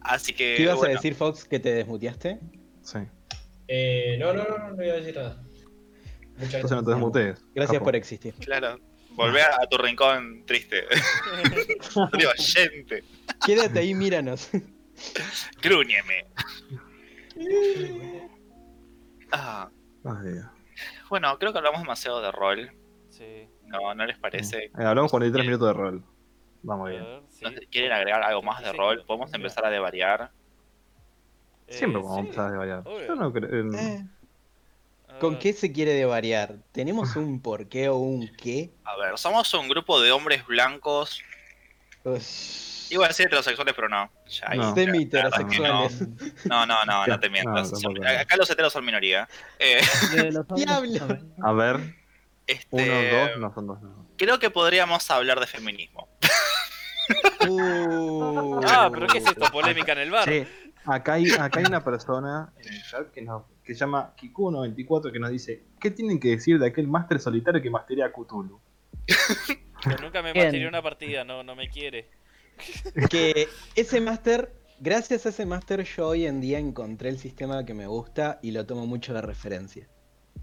[0.00, 0.54] Así que.
[0.56, 2.38] ¿Qué ibas bueno, a decir, Fox, que te desmuteaste?
[2.82, 2.98] Sí.
[3.68, 5.42] Eh, no, no, no, no iba a decir nada.
[6.36, 6.86] Muchas Entonces no te gracias.
[6.86, 7.44] desmutees.
[7.54, 7.84] Gracias capo.
[7.84, 8.34] por existir.
[8.34, 8.78] Claro.
[9.16, 10.84] Volvé a, a tu rincón triste.
[12.18, 12.30] Digo.
[13.44, 14.50] Quédate ahí, míranos.
[15.62, 16.26] Grúñeme.
[19.32, 19.68] Ah,
[21.08, 22.70] bueno, creo que hablamos demasiado de rol.
[23.10, 23.48] sí.
[23.66, 24.66] ¿No, ¿no les parece?
[24.66, 26.04] Eh, hablamos 43 minutos de rol.
[26.62, 27.02] Vamos bien.
[27.02, 27.44] ver, sí.
[27.44, 29.04] ¿No sé, ¿Quieren agregar algo más de Sí, rol?
[29.04, 30.30] Podemos empezar a devariar.
[31.66, 32.20] Siempre Eh, vamos a sí.
[32.20, 32.82] empezar a desvariar.
[32.86, 33.06] obvio.
[33.08, 33.74] Yo no creo.
[33.74, 34.06] Eh,
[35.20, 36.56] ¿Con ver, qué se quiere de variar?
[36.72, 38.70] ¿Tenemos un por qué o un qué?
[38.84, 41.20] A ver, somos un grupo de hombres blancos.
[42.04, 42.66] Ush.
[42.90, 44.10] Iba a decir heterosexuales, pero no.
[44.28, 44.74] Ya, No.
[44.74, 46.00] Semi-heterosexuales.
[46.44, 47.72] No, no, no, no te mientas.
[47.72, 49.28] no, Son- acá los heteros son minoría.
[49.58, 49.80] Eh,
[50.54, 51.18] Diablo.
[51.42, 51.94] A ver,
[52.46, 53.82] este, uno, dos, no son dos.
[53.82, 54.06] No.
[54.16, 56.08] Creo que podríamos hablar de feminismo.
[57.48, 58.60] Uh.
[58.68, 59.50] Ah, pero ¿qué es esto?
[59.50, 60.24] Polémica en el bar.
[60.24, 60.46] Che,
[60.86, 65.12] acá hay, acá hay una persona en el chat que, nos, que se llama Kiku94
[65.12, 68.60] que nos dice: ¿Qué tienen que decir de aquel máster solitario que masterea a Cthulhu?
[70.02, 72.08] Nunca me masteré una partida, no, no me quiere.
[73.10, 77.74] que ese máster, gracias a ese máster yo hoy en día encontré el sistema que
[77.74, 79.88] me gusta y lo tomo mucho de referencia.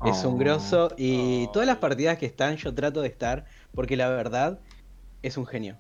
[0.06, 0.38] Es un Oh.
[0.38, 1.52] grosso y Oh.
[1.52, 4.60] todas las partidas que están yo trato de estar porque la verdad
[5.22, 5.78] es un genio.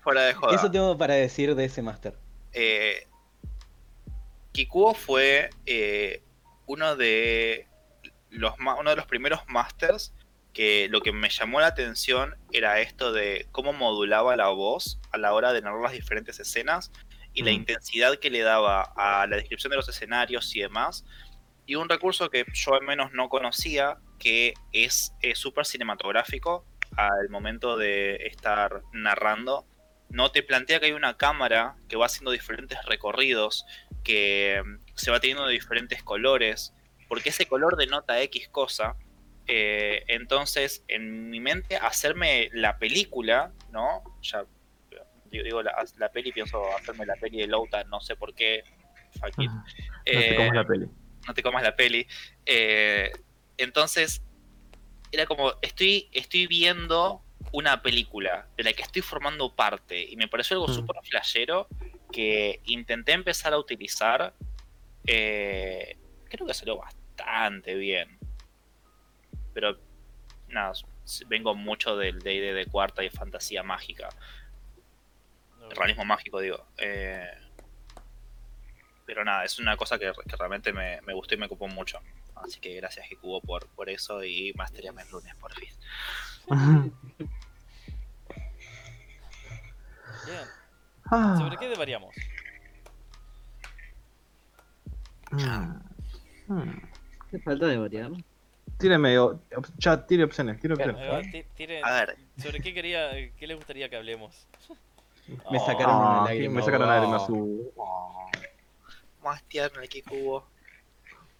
[0.00, 0.54] Fuera de joda.
[0.56, 2.14] Eso tengo para decir de ese máster.
[2.52, 3.06] eh,
[4.52, 6.22] Kikuo fue eh,
[6.66, 7.68] uno de
[8.30, 10.14] los uno de los primeros masters
[10.52, 15.18] que lo que me llamó la atención era esto de cómo modulaba la voz a
[15.18, 16.92] la hora de narrar las diferentes escenas
[17.32, 17.54] y la Mm.
[17.54, 21.04] intensidad que le daba a la descripción de los escenarios y demás.
[21.64, 27.78] Y un recurso que yo al menos no conocía, que es súper cinematográfico al momento
[27.78, 29.66] de estar narrando.
[30.10, 33.64] No te plantea que hay una cámara que va haciendo diferentes recorridos,
[34.02, 36.74] que mm, se va teniendo de diferentes colores,
[37.08, 38.96] porque ese color denota X cosa.
[39.46, 44.02] Eh, entonces, en mi mente, hacerme la película, ¿no?
[44.22, 44.44] Ya
[45.30, 48.62] digo, la, la peli, pienso hacerme la peli de Louta, no sé por qué.
[49.18, 49.50] fuck it.
[49.50, 49.64] No
[50.04, 50.86] Eh, te comas la peli.
[51.26, 52.06] no te comas la peli.
[52.44, 53.10] Eh,
[53.56, 54.22] entonces,
[55.10, 60.28] era como, estoy, estoy viendo una película de la que estoy formando parte y me
[60.28, 60.74] pareció algo Mm.
[60.74, 61.66] súper flashero
[62.12, 64.34] que intenté empezar a utilizar.
[65.06, 65.96] Eh,
[66.28, 68.18] creo que salió bastante bien.
[69.54, 69.78] Pero,
[70.48, 70.72] nada,
[71.26, 74.08] vengo mucho del D&D de cuarta y fantasía mágica.
[75.58, 76.66] No, Realismo mágico, digo.
[76.78, 77.26] Eh,
[79.04, 81.98] pero nada, es una cosa que, que realmente me, me gustó y me ocupó mucho.
[82.36, 85.70] Así que gracias Hikubo por, por eso y Masteriame el lunes, por fin.
[90.26, 90.61] Bien.
[91.14, 92.14] Ah, ¿Sobre qué devariamos?
[95.30, 96.82] mm, mm.
[97.28, 98.10] Hace falta de variar.
[98.78, 99.14] Tíreme,
[99.78, 101.46] chat, tire opciones, tire opciones.
[101.56, 104.46] tiren- A ver, ¿Sobre qué quería, qué les gustaría que hablemos?
[105.50, 106.54] Me Oh, sacaron una Ah, lágrima.
[106.54, 106.88] me sacaron
[107.76, 108.30] oh.
[109.22, 110.44] más tierno el Kikubo.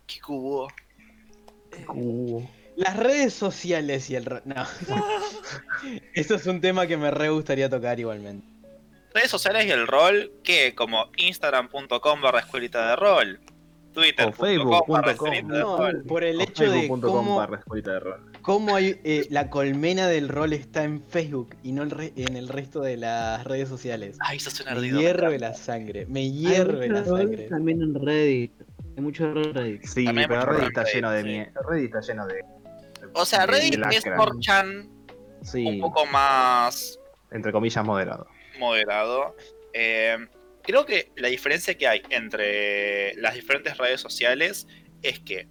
[0.07, 0.69] Kikubo.
[1.89, 2.43] Uh.
[2.77, 4.43] Las redes sociales y el...
[4.45, 4.67] No.
[6.15, 8.52] Eso es un tema que me re gustaría tocar igualmente.
[9.15, 13.41] Redes sociales y el rol, que como instagram.com barra escuelita de rol.
[13.93, 14.89] Twitter.com facebook.com.
[14.89, 16.03] barra escuelita de No, rol.
[16.09, 18.33] por el O hecho de Facebook.com cómo, barra escuelita de rol.
[18.41, 22.37] cómo hay, eh, la colmena del rol está en Facebook y no el re- en
[22.39, 24.17] el resto de las redes sociales.
[24.21, 24.99] Ay, sos un Me ardido.
[25.01, 27.49] hierve la sangre, me hierve la sangre.
[27.51, 28.53] También en Reddit.
[28.97, 29.85] Hay mucho Reddit.
[29.85, 31.51] Sí, También pero Reddit está Reddit, lleno de sí.
[31.69, 32.45] Reddit está lleno de.
[33.13, 34.17] O sea, Reddit es lacra.
[34.17, 34.89] 4chan
[35.43, 36.99] Sí, un poco más
[37.31, 38.27] entre comillas moderado.
[38.63, 39.37] Moderado.
[39.75, 40.17] Eh,
[40.63, 44.67] creo que la diferencia que hay entre las diferentes redes sociales
[45.03, 45.49] es que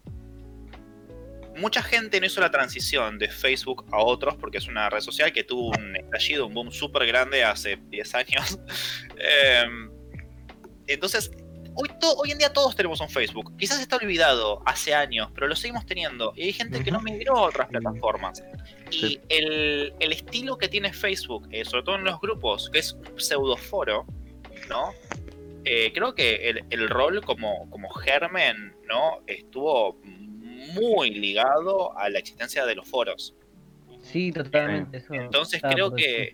[1.58, 5.34] mucha gente no hizo la transición de Facebook a otros porque es una red social
[5.34, 8.60] que tuvo un estallido, un boom súper grande hace 10 años.
[9.18, 9.92] Em,
[10.88, 11.30] entonces,
[11.76, 13.56] hoy, to- hoy en día todos tenemos un Facebook.
[13.58, 16.34] Quizás está olvidado hace años, pero lo seguimos teniendo.
[16.36, 18.42] Y hay gente que no migró a otras plataformas.
[18.92, 19.22] Y Sí.
[19.30, 23.20] el, el estilo que tiene Facebook, eh, sobre todo en los grupos, que es un
[23.20, 24.06] pseudoforo,
[24.70, 24.94] ¿no?
[25.64, 29.20] Eh, creo que el, el rol como, como germen, ¿no?
[29.28, 33.34] Estuvo muy ligado a la existencia de los foros.
[34.02, 34.98] Sí, totalmente.
[34.98, 36.34] eso Entonces creo que,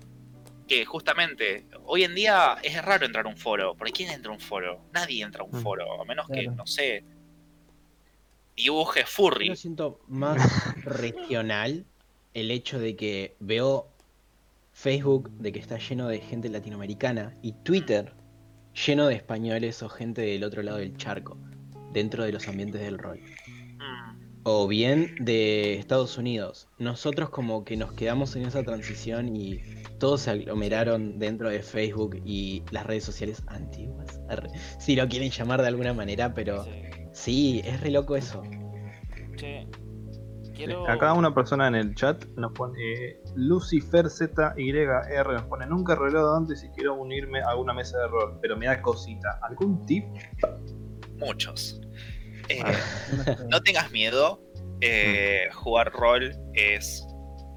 [0.68, 3.76] que justamente hoy en día es raro entrar a un foro.
[3.76, 4.82] ¿Por quién entra a un foro?
[4.94, 5.62] Nadie entra a un Mm.
[5.64, 7.04] foro, a menos que, no sé,
[8.56, 9.50] dibuje Yo furry.
[9.50, 10.38] lo siento más
[10.84, 11.86] regional
[12.40, 13.88] el hecho de que veo
[14.72, 18.14] Facebook de que está lleno de gente latinoamericana y Twitter
[18.86, 21.36] lleno de españoles o gente del otro lado del charco
[21.94, 23.20] dentro de los ambientes del rol.
[23.80, 26.68] Mm, O bien de Estados Unidos.
[26.78, 29.60] Nosotros como que nos quedamos en esa transición y
[30.00, 34.22] todos se aglomeraron dentro de Facebook y las redes sociales antiguas.
[34.80, 36.66] Si lo quieren llamar de alguna manera, pero
[37.12, 37.62] Sí.
[37.66, 38.44] es re loco eso.
[39.38, 39.68] Sí,
[40.58, 40.90] quiero...
[40.90, 45.96] Acá una persona en el chat nos pone eh, Lucifer ZYR nos pone nunca he
[45.96, 49.40] rolado antes y quiero unirme a alguna mesa de rol, pero me da cosita.
[49.44, 50.06] ¿Algún tip?
[51.18, 51.80] muchos.
[52.50, 52.62] Eh.
[53.50, 54.42] No tengas miedo.
[54.82, 57.06] eh, jugar rol es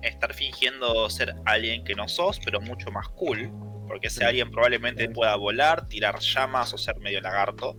[0.02, 3.50] estar fingiendo ser alguien que no sos, pero mucho más cool.
[3.86, 7.76] Porque ese alguien probablemente pueda volar, tirar llamas o ser medio lagarto,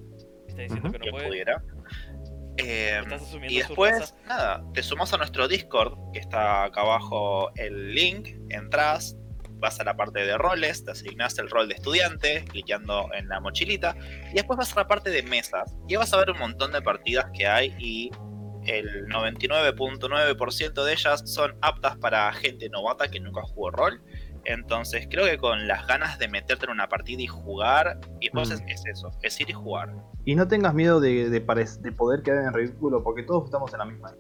[0.48, 1.28] Está diciendo que no puede.
[1.30, 1.64] pudiera.
[2.64, 7.94] Eh, asumiendo y después, nada, te sumas a nuestro Discord, que está acá abajo el
[7.94, 9.16] link, entras,
[9.62, 13.40] vas a la parte de roles, te asignas el rol de estudiante, cliqueando en la
[13.40, 13.96] mochilita,
[14.32, 16.82] y después vas a la parte de mesas, y vas a ver un montón de
[16.82, 18.12] partidas que hay y
[18.66, 24.02] el 99.9% de ellas son aptas para gente novata que nunca jugó rol.
[24.46, 28.62] Entonces creo que con las ganas de meterte en una partida y jugar, y entonces
[28.62, 28.70] Mm.
[28.70, 29.94] es eso, es ir y jugar.
[30.26, 33.72] Y no tengas miedo de, de, parec- de poder quedar en ridículo, porque todos estamos
[33.74, 34.12] en la misma.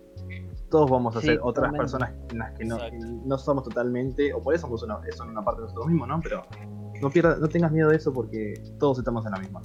[0.70, 1.80] Todos vamos a Sí, ser otras totalmente.
[1.80, 2.78] personas en las que no,
[3.26, 6.20] no somos totalmente, o por eso somos una, son una parte de nosotros mismos, ¿no?
[6.22, 6.46] Pero
[7.02, 9.62] no, pierdas, no tengas miedo de eso porque todos estamos en la misma.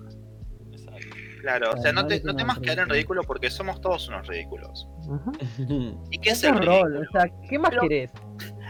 [0.73, 1.07] Exacto.
[1.43, 3.23] Claro, o sea, no, te, no temas quedar en ridículo.
[3.23, 4.89] porque somos todos unos ridículos.
[6.11, 8.11] ¿Y qué es el rol, o sea, ¿qué más Pero- querés?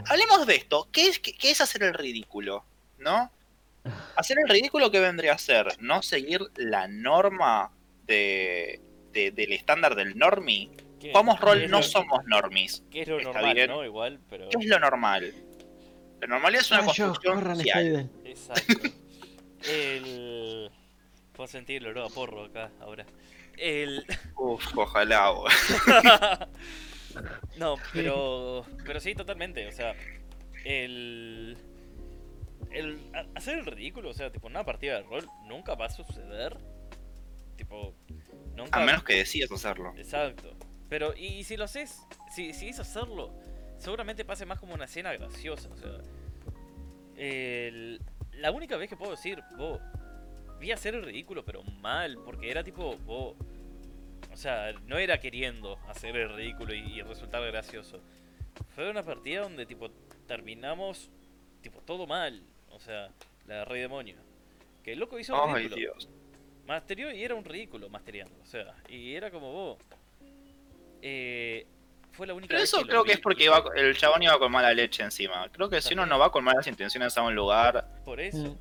[0.08, 0.88] Hablemos de esto.
[0.92, 2.64] ¿Qué es, qué, qué es hacer el ridículo?
[2.98, 3.30] ¿No?
[4.16, 5.66] Hacer el ridículo, ¿qué vendría a ser?
[5.80, 7.70] No seguir la norma
[8.06, 8.80] de,
[9.12, 10.70] de- del estándar del normie.
[11.00, 12.82] ¿Qué- Jugamos rol, no lo- somos normies.
[12.90, 13.70] ¿Qué es lo está normal, bien.
[13.70, 13.84] no?
[13.84, 14.48] Igual, pero...
[14.48, 15.32] ¿Qué es lo normal?
[16.20, 18.10] La normalidad es una Rayos, construcción social.
[18.24, 18.88] Exacto.
[19.68, 20.70] El...
[21.34, 23.04] Puedo sentir el olor a porro acá, ahora.
[23.58, 24.04] El...
[24.36, 25.32] Uf, ojalá.
[27.56, 28.64] No, pero...
[28.84, 29.94] Pero sí, totalmente, o sea...
[30.64, 31.56] El...
[32.70, 32.98] El...
[33.34, 36.56] Hacer el ridículo, o sea, tipo, una partida de rol nunca va a suceder.
[37.56, 37.94] Tipo...
[38.54, 38.80] Nunca...
[38.80, 39.92] A menos que decidas hacerlo.
[39.96, 40.56] Exacto.
[40.88, 43.34] Pero, y, y si lo haces, si, si es hacerlo,
[43.78, 45.68] seguramente pase más como una escena graciosa.
[45.68, 45.98] O sea,
[47.16, 48.00] el-
[48.32, 49.80] la única vez que puedo decir, vos,
[50.60, 53.36] vi hacer el ridículo, pero mal, porque era tipo, vos,
[54.32, 58.00] o sea, no era queriendo hacer el ridículo y, y resultar gracioso.
[58.74, 59.90] Fue una partida donde, tipo,
[60.26, 61.10] terminamos,
[61.62, 62.42] tipo, todo mal.
[62.70, 63.10] O sea,
[63.46, 64.16] la de Rey Demonio.
[64.82, 65.76] Que el loco hizo un Ay, ridículo.
[65.76, 66.08] Dios.
[66.66, 68.34] Masterió y era un ridículo masteriando.
[68.42, 69.78] O sea, y era como vos.
[71.02, 71.66] Eh,
[72.12, 74.38] fue la única Pero vez eso que creo que es porque iba- el chabón iba
[74.38, 75.48] con mala leche encima.
[75.52, 78.56] Creo que si uno no va con malas intenciones a un lugar, Por eso.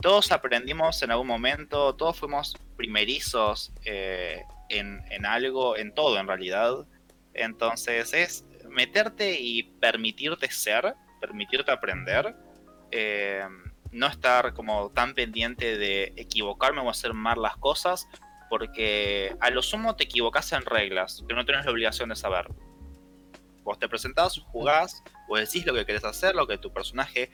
[0.00, 6.86] Todos aprendimos en algún momento, todos fuimos primerizos eh, en, algo, en todo en realidad.
[7.34, 12.34] Entonces es meterte y permitirte ser, permitirte aprender,
[12.90, 13.44] eh,
[13.92, 18.08] no estar como tan pendiente de equivocarme o hacer mal las cosas,
[18.48, 22.48] porque a lo sumo te equivocas en reglas, que no tienes la obligación de saber.
[23.62, 27.30] Vos te presentás, jugás, vos decís lo que querés hacer, lo que tu personaje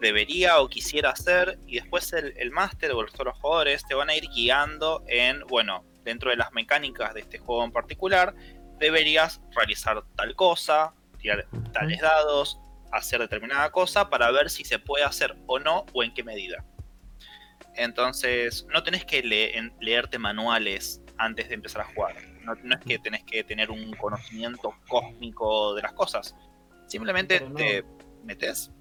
[0.00, 3.84] debería o quisiera hacer y después el, el máster o el resto de los jugadores
[3.86, 7.72] te van a ir guiando en, bueno, dentro de las mecánicas de este juego en
[7.72, 8.34] particular,
[8.78, 12.58] deberías realizar tal cosa, tirar tales dados,
[12.92, 16.64] hacer determinada cosa para ver si se puede hacer o no o en qué medida.
[17.74, 22.16] Entonces, no tenés que le- leerte manuales antes de empezar a jugar.
[22.42, 26.34] No, no es que tenés que tener un conocimiento cósmico de las cosas.
[26.86, 27.54] Simplemente no.
[27.54, 27.84] te
[28.24, 28.72] metes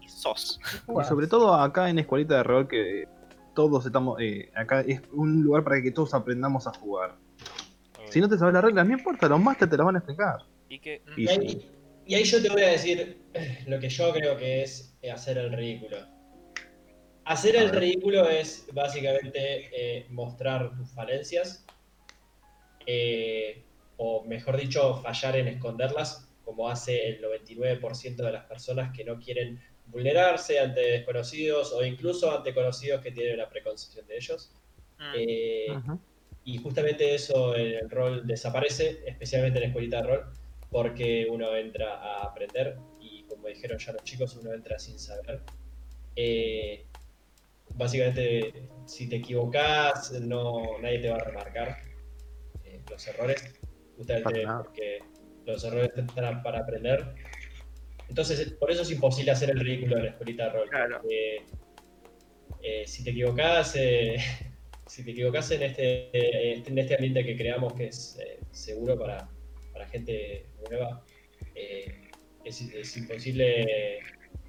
[0.00, 0.60] y sos.
[0.88, 3.08] Y sobre todo acá en Escuelita de Rol que
[3.54, 7.16] todos estamos, eh, acá es un lugar para que todos aprendamos a jugar.
[8.08, 10.38] Si no te sabes las reglas, no importa, los masters te las van a explicar.
[10.68, 11.70] Y que Y Y ahí,
[12.06, 13.20] y ahí yo te voy a decir
[13.66, 15.98] lo que yo creo que es hacer el ridículo.
[17.24, 21.64] Hacer el ridículo es básicamente eh, mostrar tus falencias,
[22.86, 23.62] eh,
[23.98, 29.20] o mejor dicho, fallar en esconderlas, como hace el 99% de las personas que no
[29.20, 34.52] quieren vulnerarse ante desconocidos o incluso ante conocidos que tienen una preconcepción de ellos.
[34.98, 35.12] Mm.
[35.16, 35.66] Eh,
[36.42, 40.32] y justamente eso en el rol desaparece, especialmente en la escuelita de rol,
[40.70, 45.42] porque uno entra a aprender y como dijeron ya los chicos, uno entra sin saber.
[46.16, 46.84] Eh,
[47.76, 51.76] básicamente, si te equivocas, no, nadie te va a remarcar
[52.64, 53.54] eh, los errores,
[53.96, 55.09] justamente porque
[55.46, 57.14] los errores están para aprender.
[58.08, 60.68] Entonces, por eso es imposible hacer el ridículo en la escuelita de rol.
[60.68, 60.98] Claro.
[61.00, 61.44] porque,
[62.62, 64.16] eh, si te equivocás, eh,
[64.86, 68.98] si te equivocás en este, eh, en este ambiente que creamos que es eh, seguro
[68.98, 69.28] para,
[69.72, 71.04] para gente nueva,
[71.54, 72.10] eh,
[72.44, 74.00] es, es imposible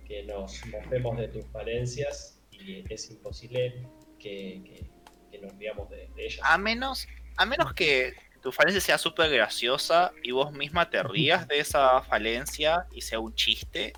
[0.07, 3.87] que nos mofemos de tus falencias y es imposible
[4.19, 4.91] que, que-
[5.31, 6.41] que nos riamos de, de ellas.
[6.43, 8.11] A menos, a menos que
[8.41, 13.19] tu falencia sea súper graciosa y vos misma te rías de esa falencia y sea
[13.19, 13.93] un chiste,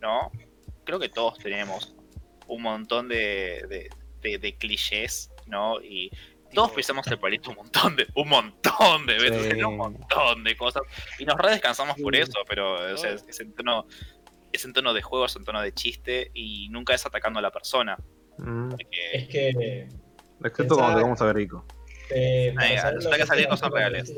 [0.00, 0.30] ¿no?
[0.84, 1.94] Creo que todos tenemos
[2.46, 3.90] un montón de, de,
[4.22, 5.80] de- de clichés, ¿no?
[5.82, 6.10] Y
[6.54, 9.62] todos pisamos el palito un montón de, un montón de veces, Sí.
[9.62, 10.82] un montón de cosas.
[11.18, 13.86] Y nos re descansamos por eso, pero o sea, es, es en tono,
[14.52, 17.42] es en tono de juego, es en tono de chiste y nunca es atacando a
[17.42, 17.96] la persona.
[18.38, 18.70] Mm.
[18.70, 19.88] Porque Es que
[20.44, 21.64] Excepto cuando Pensá- te vamos a ver rico.
[22.94, 24.14] Resulta que salían cosas reales.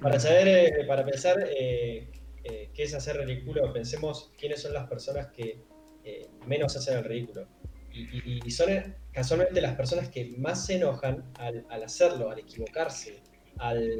[0.00, 2.10] Para saber, eh, para pensar eh,
[2.44, 5.64] eh, qué es hacer ridículo, pensemos quiénes son las personas que
[6.04, 7.46] eh, menos hacen el ridículo.
[7.92, 12.30] Y, y- y son eh, casualmente las personas que más se enojan al, al hacerlo,
[12.30, 13.22] al equivocarse,
[13.58, 13.90] al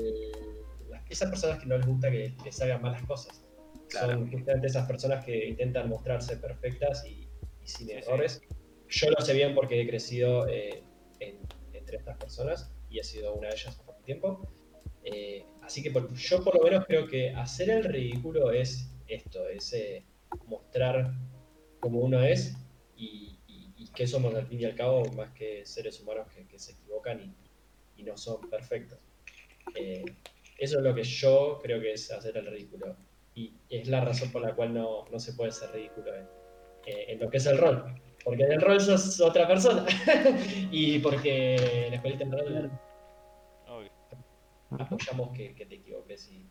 [1.08, 3.42] esas personas que no les gusta que, que salgan mal las cosas.
[3.88, 4.12] Claro.
[4.12, 7.30] Son justamente esas personas que intentan mostrarse perfectas y,
[7.62, 7.98] y sin Sí, sí.
[7.98, 8.42] errores.
[8.88, 10.82] Yo lo sé bien porque he crecido eh,
[11.20, 11.38] en-
[11.72, 14.48] entre estas personas y he sido una de ellas por un tiempo.
[15.04, 19.48] Eh, así que por- yo por lo menos creo que hacer el ridículo es esto,
[19.48, 20.04] es eh,
[20.46, 21.12] mostrar
[21.80, 22.56] cómo uno es
[22.96, 26.58] y, y- qué somos al fin y al cabo, más que seres humanos que, que
[26.58, 27.34] se equivocan
[27.96, 29.00] y, no son perfectos.
[29.74, 30.04] Eh,
[30.56, 32.96] eso es lo que yo creo que es hacer el ridículo.
[33.34, 36.26] Y es la razón por la cual no, no se puede ser ridículo en,
[36.86, 38.00] en lo que es el rol.
[38.24, 39.84] Porque en el rol sos otra persona.
[40.70, 41.54] y porque
[41.84, 42.70] en la escuelita en rol
[44.70, 46.46] apoyamos que, que te equivoques y.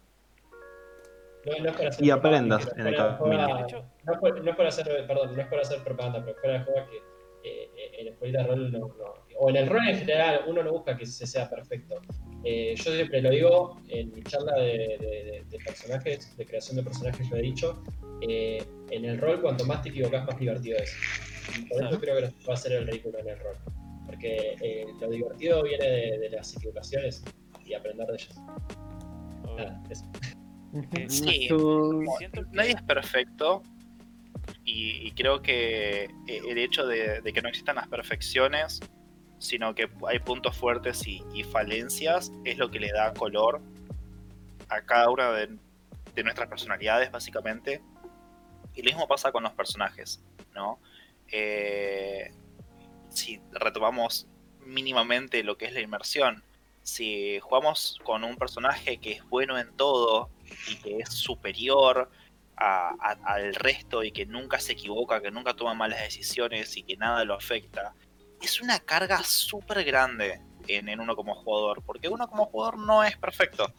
[1.45, 3.77] No, no es hacer Y aprendas en el camino.
[4.03, 6.59] no, es por, no es por hacer, perdón, no es por hacer propaganda, pero fuera
[6.59, 9.67] de juego que eh, eh, en la escuelita de rol no, no- o en el
[9.69, 12.01] rol en general uno no busca que se sea perfecto.
[12.43, 16.75] Eh, yo siempre lo digo en mi charla de, de- de- de personajes, de creación
[16.77, 17.81] de personajes, lo he dicho,
[18.21, 20.99] eh, en el rol cuanto más te equivocas más divertido es.
[21.47, 21.99] Por eso Claro.
[21.99, 23.55] creo que va a hacer el ridículo en el rol.
[24.05, 27.23] Porque eh, lo divertido viene de, de las equivocaciones
[27.65, 28.37] y aprender de ellas.
[29.43, 29.55] obvio.
[29.57, 30.05] Nada, eso.
[30.93, 31.49] Que- Sí.
[32.51, 33.63] Nadie es perfecto
[34.63, 38.79] y, y creo que eh, el hecho de, de que no existan las perfecciones,
[39.39, 43.61] sino que hay puntos fuertes y, y falencias, es lo que le da color
[44.69, 45.49] a cada una de,
[46.15, 47.81] de nuestras personalidades, básicamente.
[48.73, 50.23] Y lo mismo pasa con los personajes,
[50.53, 50.79] ¿no?
[51.31, 52.31] Eh,
[53.09, 54.27] si retomamos
[54.65, 56.43] mínimamente lo que es la inmersión,
[56.83, 60.29] si jugamos con un personaje que es bueno en todo
[60.69, 62.09] y que es superior
[62.55, 66.97] a- al resto y que nunca se equivoca, que nunca toma malas decisiones y que
[66.97, 67.93] nada lo afecta,
[68.41, 73.17] es una carga súper grande en uno como jugador, porque uno como jugador no es
[73.17, 73.73] perfecto.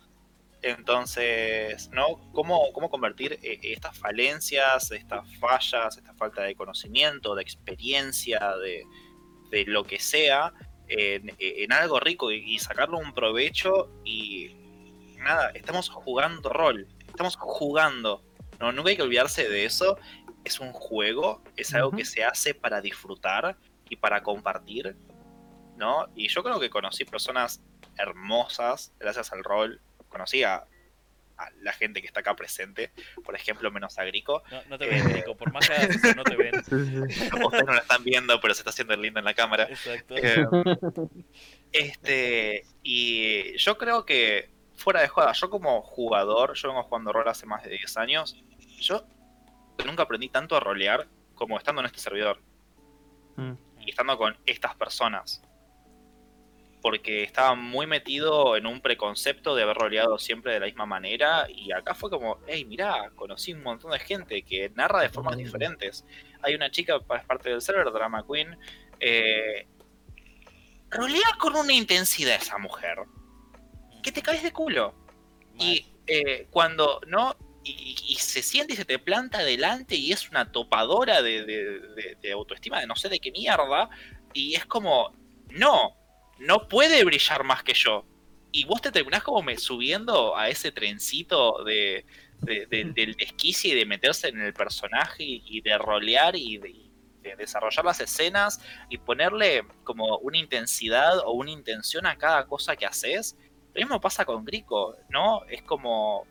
[0.62, 2.18] Entonces, ¿no?
[2.32, 8.84] ¿Cómo, cómo convertir eh, estas falencias, estas fallas, esta falta de conocimiento, de experiencia, de,
[9.50, 10.52] de lo que sea,
[10.88, 14.56] en, en algo rico y, y sacarle un provecho y
[15.18, 18.24] nada, estamos jugando rol, estamos jugando.
[18.58, 19.98] No, nunca hay que olvidarse de eso.
[20.44, 23.56] Es un juego, es algo que se hace para disfrutar
[23.88, 24.96] y para compartir,
[25.76, 26.06] ¿no?
[26.14, 27.60] Y yo creo que conocí personas
[27.96, 29.80] hermosas gracias al rol.
[30.08, 30.56] Conocí a,
[31.36, 32.90] a la gente que está acá presente,
[33.24, 34.42] por ejemplo, menos a Grico.
[34.50, 35.36] No, no te ven, Nico.
[35.36, 36.54] Por más que hagas eso, no te ven.
[37.44, 39.64] Ustedes no la están viendo, pero se está haciendo lindo en la cámara.
[39.64, 40.14] Exacto.
[40.16, 40.46] Eh,
[41.72, 47.28] este, y yo creo que fuera de joda, yo como jugador, yo vengo jugando rol
[47.28, 48.36] hace más de 10 años,
[48.80, 49.04] yo
[49.84, 52.40] nunca aprendí tanto a rolear como estando en este servidor
[53.38, 53.52] Mm.
[53.86, 55.40] y estando con estas personas.
[56.80, 61.46] Porque estaba muy metido en un preconcepto de haber roleado siempre de la misma manera
[61.48, 65.36] y acá fue como, hey, mirá, conocí un montón de gente que narra de formas
[65.36, 66.04] diferentes.
[66.42, 68.56] Hay una chica, es parte del server, Drama Queen,
[69.00, 69.66] eh,
[70.90, 72.98] rolea con una intensidad esa mujer,
[74.02, 74.94] que te caes de culo.
[75.58, 80.30] Y eh, cuando no y, y se siente y se te planta adelante y es
[80.30, 83.90] una topadora de, de- de- de autoestima de no sé de qué mierda.
[84.32, 85.12] Y es como,
[85.50, 85.97] no,
[86.38, 88.04] no puede brillar más que yo.
[88.52, 92.06] Y vos te terminás como me subiendo a ese trencito de,
[92.40, 96.70] de- de- del desquicie y de meterse en el personaje y, de rolear y de,
[96.70, 96.90] y
[97.22, 102.74] de desarrollar las escenas y ponerle como una intensidad o una intención a cada cosa
[102.76, 103.36] que haces.
[103.74, 105.44] Lo mismo pasa con Grico, ¿no?
[105.46, 106.26] Es como.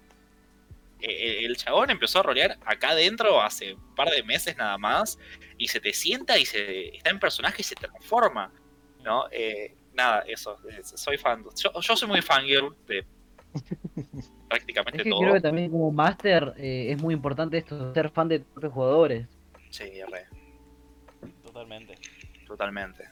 [0.99, 5.17] eh, El chabón empezó a rolear acá adentro hace un par de meses nada más.
[5.57, 8.51] Y se te sienta y se está en personaje y se transforma.
[9.03, 9.25] ¿No?
[9.31, 10.57] Eh, nada, eso.
[10.95, 11.43] Soy fan.
[11.61, 13.05] Yo, yo soy muy fangirl de
[14.49, 15.19] prácticamente Es que todo.
[15.21, 19.27] creo que también como máster eh, es muy importante esto, ser fan de tus jugadores.
[19.71, 20.25] Sí, re,
[21.43, 21.95] Totalmente.
[22.45, 23.03] totalmente.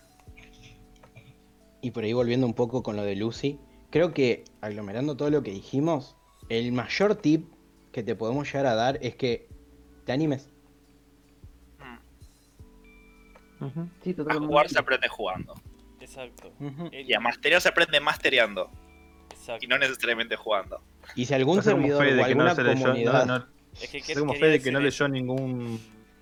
[1.81, 3.59] Y por ahí volviendo un poco con lo de Lucy,
[3.89, 6.15] creo que aglomerando todo lo que dijimos,
[6.49, 7.51] el mayor tip
[7.91, 9.47] que te podemos llegar a dar es que
[10.05, 10.49] te animes.
[13.59, 13.83] Mm.
[14.03, 15.55] Sí, A jugar se aprende jugando.
[16.05, 16.53] Exacto.
[16.91, 18.71] Y a masterear se aprende mastereando.
[19.31, 19.65] exacto.
[19.65, 20.81] Y no necesariamente jugando.
[21.15, 23.25] Y si algún servidor fe o de que no alguna se leyó, comunidad...
[23.25, 23.47] no, no,
[23.81, 25.79] Es que fe de que no leyó ningún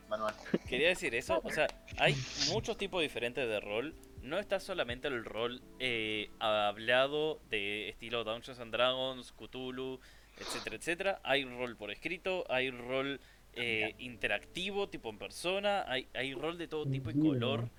[0.10, 0.34] manual.
[0.70, 1.68] Quería decir eso, o sea,
[1.98, 2.16] hay
[2.50, 3.96] muchos tipos diferentes de rol.
[4.22, 10.00] No está solamente el rol eh, hablado de estilo Dungeons and Dragons, Cthulhu,
[10.38, 11.22] etcétera, etcétera.
[11.24, 13.20] Hay rol por escrito, hay rol
[13.54, 17.70] eh, interactivo, tipo en persona, hay, hay rol de todo tipo y color.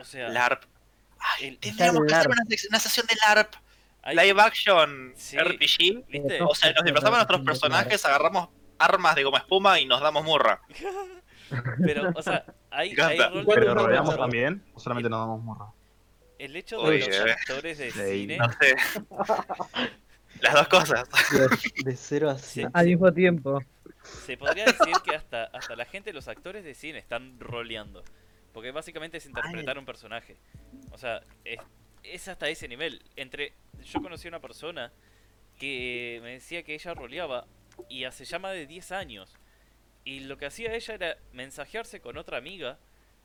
[0.00, 0.64] O sea, LARP.
[1.40, 2.30] Ay, tendríamos que hacer
[2.70, 3.54] una, sesión de LARP.
[4.02, 5.36] hay- Live action Sí.
[5.38, 6.04] RPG.
[6.08, 6.42] ¿viste?
[6.42, 8.48] O sea, nos disfrazamos a nuestros personajes, agarramos
[8.78, 10.60] armas de goma espuma y nos damos murra.
[11.84, 13.28] Pero, o sea, hay, hay encanta.
[13.28, 15.66] rol de ¿Cuál Pero rodeamos también, o solamente nos damos morra.
[16.38, 17.32] El hecho de Oye, los eh.
[17.32, 18.00] actores de Sí.
[18.00, 18.74] cine No sé.
[20.40, 21.04] Las dos cosas.
[21.84, 22.38] De 0 a.
[22.38, 22.70] 100.
[22.74, 23.62] Al mismo tiempo.
[24.26, 28.02] Se podría decir que hasta, hasta la gente, los actores de cine están roleando.
[28.54, 30.36] Porque básicamente es interpretar un personaje.
[30.92, 31.58] O sea, es,
[32.04, 33.02] es hasta ese nivel.
[33.16, 33.52] Entre
[33.84, 34.90] Yo conocí a una persona
[35.58, 37.46] que me decía que ella roleaba
[37.88, 39.34] y hace ya más de 10 años.
[40.04, 42.78] Y lo que hacía ella era mensajearse con otra amiga,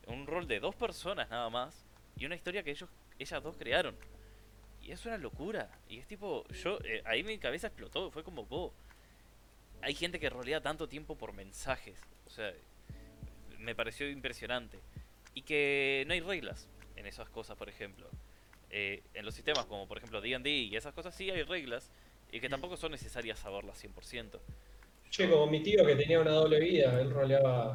[0.08, 1.86] un rol de dos personas nada más,
[2.18, 3.96] y una historia que ellos, ellas dos crearon.
[4.82, 5.70] Y es una locura.
[5.88, 8.74] Y es tipo, yo, eh, ahí mi cabeza explotó, fue como, "Wow,
[9.82, 12.00] hay gente que rolea tanto tiempo por mensajes.
[12.26, 12.52] O sea,
[13.60, 14.80] me pareció impresionante.
[15.34, 18.08] Y que no hay reglas en esas cosas, por ejemplo.
[18.72, 21.90] Eh, en los sistemas como por ejemplo D&D y esas cosas sí hay reglas
[22.32, 24.40] y que tampoco son necesarias saberlas 100%.
[25.10, 27.74] Che, como mi tío que tenía una doble vida, él roleaba.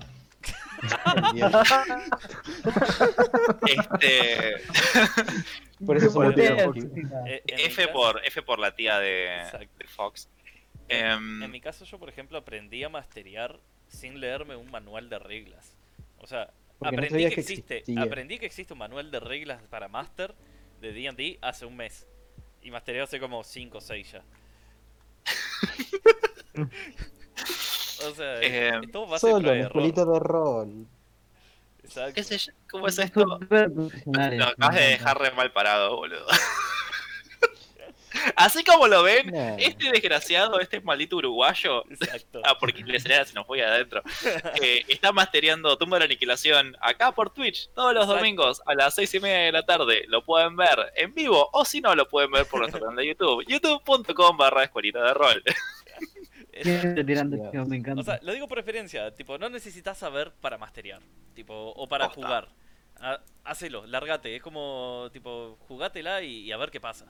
[3.66, 4.56] Este,
[5.84, 6.62] Por eso tíos.
[6.64, 6.80] porque-
[7.26, 9.68] Eh, mi F por F por la tía de, Exacto.
[9.78, 10.28] de Fox.
[10.88, 15.08] En, Em, en mi caso yo por ejemplo aprendí a masterear sin leerme un manual
[15.08, 15.74] de reglas.
[16.18, 16.52] O sea,
[16.84, 18.02] Porque no aprendí sabías que que existe, existía.
[18.02, 20.34] aprendí que existe un manual de reglas para master
[20.80, 22.06] de D&D hace un mes.
[22.62, 24.22] Y mastereé hace como 5 o 6 ya.
[28.08, 30.86] o sea, Eh, es todo base de Solo escuelita de rol.
[31.82, 32.14] Exacto.
[32.14, 32.52] ¿Qué sé yo?
[32.70, 33.24] ¿Cómo es esto?
[33.24, 33.38] Lo
[34.06, 36.26] me acabas de dejar re mal parado, boludo.
[38.36, 39.56] Así como lo ven, Nah.
[39.58, 41.84] este desgraciado, este maldito uruguayo,
[42.44, 44.02] ah, porque le será si nos voy adentro,
[44.62, 48.18] eh, está mastereando Tumba de la Aniquilación acá por Twitch todos los Exacto.
[48.20, 50.04] domingos a las seis y media de la tarde.
[50.08, 53.06] Lo pueden ver en vivo o si no, lo pueden ver por nuestro canal de
[53.08, 55.42] YouTube, youtube.com barra escuelita de rol.
[56.62, 58.00] Tirando me encanta.
[58.00, 61.00] o sea, lo digo por experiencia, tipo, no necesitas saber para masterear,
[61.34, 62.48] tipo, o para jugar.
[63.00, 67.06] Ah, hacelo, lárgate, es como, tipo, jugátela y, y a ver qué pasa.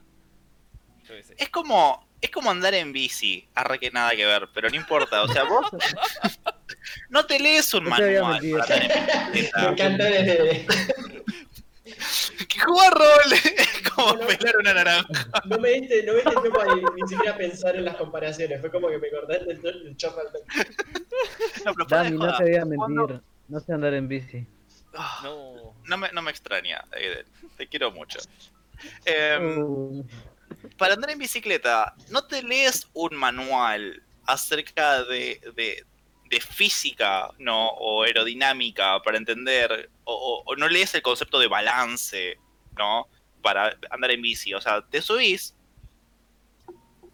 [1.39, 5.23] Es como, es como andar en bici, arre que nada que ver, pero no importa,
[5.23, 5.67] o sea, vos
[7.11, 8.43] no te lees un No te voy a manual
[9.33, 10.67] Me encanta desde.
[12.49, 15.29] Que jugar rol es como pelar una naranja.
[15.45, 18.61] No me diste, no me diste tiempo a ni, ni siquiera pensar en las comparaciones.
[18.61, 20.29] Fue como que me cortaste el, el chorro al.
[21.65, 23.21] No, pero Dami, te voy a ¿cuándo- mentir.
[23.49, 24.47] No sé andar en bici.
[24.97, 27.27] Ah, No, No me, no me extraña, Aiden.
[27.59, 28.19] Te quiero mucho.
[29.41, 30.03] Uh,
[30.79, 35.85] para andar en bicicleta, no te lees un manual acerca de, de,
[36.31, 41.49] de física no o aerodinámica para entender, o, o- o no lees el concepto de
[41.49, 42.39] balance,
[42.77, 43.09] ¿no?
[43.43, 44.55] para andar en bici.
[44.55, 45.55] O sea, te subís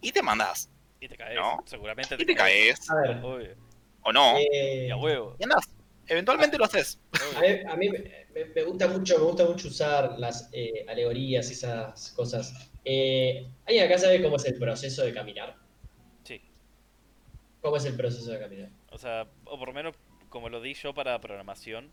[0.01, 0.69] y te mandás.
[1.01, 1.61] Y te caes, No.
[1.65, 2.89] seguramente Y te caes.
[2.89, 3.55] A ver, Obvio.
[4.03, 4.37] O no.
[4.37, 5.35] eh, Y a huevo.
[5.39, 5.67] Y andás.
[6.07, 6.99] Eventualmente lo haces.
[7.35, 7.99] A mí, a mí me,
[8.33, 12.70] me- me gusta mucho, me gusta mucho usar las eh, alegorías y esas cosas.
[12.83, 15.55] Eh, ¿Alguien acá sabe cómo es el proceso de caminar?
[16.23, 16.41] Sí.
[17.61, 18.69] ¿Cómo es el proceso de caminar?
[18.89, 19.95] O sea, o por lo menos
[20.29, 21.91] como lo di yo para programación,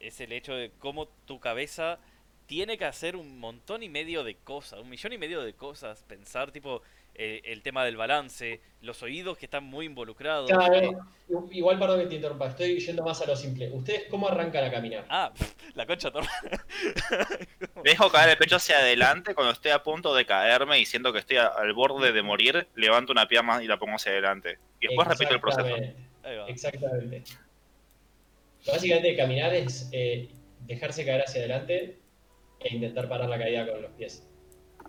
[0.00, 1.98] es el hecho de cómo tu cabeza
[2.46, 6.02] tiene que hacer un montón y medio de cosas, un millón y medio de cosas,
[6.04, 6.82] pensar tipo
[7.14, 10.50] eh, el tema del balance, los oídos que están muy involucrados.
[10.50, 10.92] Claro, eh,
[11.52, 13.70] igual, perdón que te interrumpa, estoy yendo más a lo simple.
[13.70, 15.04] ¿Ustedes cómo arrancan a caminar?
[15.08, 15.32] Ah,
[15.74, 16.30] la concha torna.
[17.84, 21.20] Dejo caer el pecho hacia adelante cuando estoy a punto de caerme y siento que
[21.20, 24.58] estoy a- al borde de morir, levanto una pierna y la pongo hacia adelante.
[24.80, 25.76] Y después repito el proceso.
[26.48, 27.22] Exactamente.
[28.66, 30.28] Básicamente caminar es eh,
[30.60, 31.98] dejarse caer hacia adelante
[32.60, 34.26] e intentar parar la caída con los pies.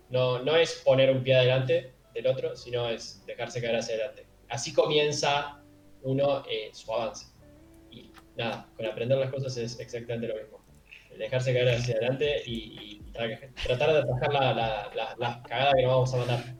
[0.09, 4.25] No, no es poner un pie adelante del otro, sino es dejarse caer hacia adelante.
[4.49, 5.61] Así comienza
[6.01, 7.27] uno eh, su avance.
[7.91, 10.65] Y nada, con aprender las cosas es exactamente lo mismo.
[11.17, 15.73] Dejarse caer hacia adelante y, y tra- tratar de atajar la, la, la, la cagada
[15.75, 16.55] que nos vamos a mandar.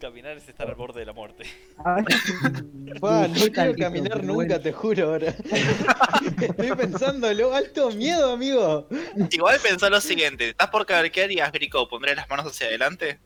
[0.00, 1.44] Caminar es estar al borde de la muerte.
[3.00, 5.28] No quiero caminar nunca, te juro ahora.
[6.40, 8.88] Estoy pensándolo, alto miedo, amigo.
[9.30, 11.88] Igual pensá lo siguiente, ¿estás por caer qué harías, Grico?
[11.88, 13.18] ¿Pondré las manos hacia adelante?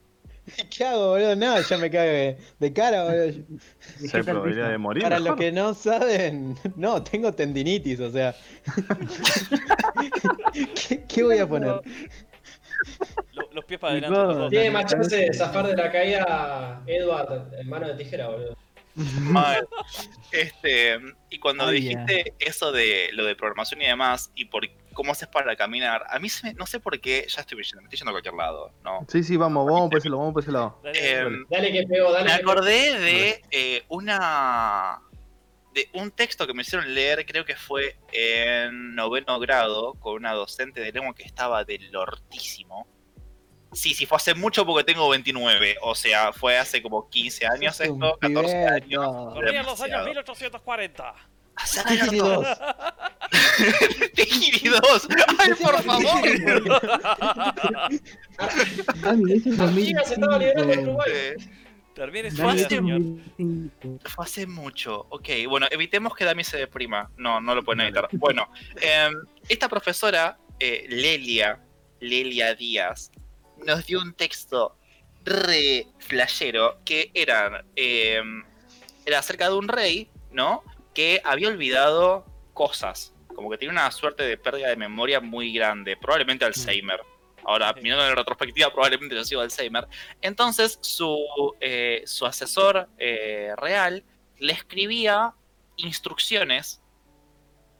[0.75, 1.35] ¿Qué hago, boludo?
[1.35, 3.23] No, ya me cae de cara, boludo.
[4.13, 5.03] Hay probabilidad de morir.
[5.03, 8.35] Para los que no saben, no, tengo tendinitis, o sea.
[10.87, 11.69] ¿Qué, qué voy a poner?
[13.33, 14.49] Lo- los pies para adelante.
[14.49, 18.57] Tiene más chance de zafar de la caída Edward en mano de tijera, boludo.
[19.21, 19.67] Mal.
[20.31, 25.27] Este, y cuando dijiste eso de lo de programación y demás, y por cómo haces
[25.27, 27.97] para caminar, a mí se me- no sé por qué, ya estoy yendo, me estoy
[27.99, 29.05] yendo a cualquier lado, ¿no?
[29.09, 30.79] Sí, sí, vamos, vamos por ese lado, vamos por ese lado.
[30.83, 31.25] Dale, Eh.
[31.49, 34.99] Dale que pego, dale me acordé de eh, una
[35.73, 40.31] de un texto que me hicieron leer, creo que fue en noveno grado, con una
[40.33, 42.87] docente de lengua que estaba del hortísimo.
[43.71, 47.81] Sí, sí, fue hace mucho porque tengo 29, o sea, fue hace como 15 años
[47.81, 49.03] esto, 14 años.
[49.03, 50.05] los años demasiado.
[50.05, 51.15] 1840.
[52.17, 52.47] Dos.
[54.15, 55.07] Tejiri 2.
[55.39, 56.27] Ay, por favor.
[59.29, 60.81] Ese es Artigas estaba 2005.
[60.81, 61.11] Uruguay.
[61.95, 63.01] También es fácil, ese señor.
[63.01, 64.09] 2005.
[64.09, 65.05] Fue hace mucho.
[65.09, 67.11] Ok, bueno, evitemos que Dami se deprima.
[67.17, 68.09] No, no lo pueden evitar.
[68.13, 68.49] Bueno,
[68.81, 69.13] em,
[69.47, 71.59] esta profesora, eh, Lelia,
[71.99, 73.11] Lelia Díaz,
[73.65, 74.75] nos dio un texto
[75.23, 78.43] re flashero que era, em,
[79.05, 80.63] era acerca de un rey, ¿no?
[80.93, 83.13] Que había olvidado cosas.
[83.35, 85.97] Como que tenía una suerte de pérdida de memoria muy grande.
[85.97, 87.01] Probablemente Alzheimer.
[87.45, 89.87] Ahora, mirando en retrospectiva, probablemente haya sido Alzheimer.
[90.21, 94.03] Entonces, su, eh, su asesor eh, real
[94.37, 95.33] le escribía
[95.77, 96.81] instrucciones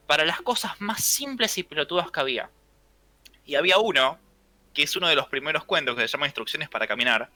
[0.06, 2.50] para las cosas más simples y pelotudas que había.
[3.44, 4.18] Y había uno,
[4.72, 7.30] que es uno de los primeros cuentos que se llama Instrucciones para Caminar,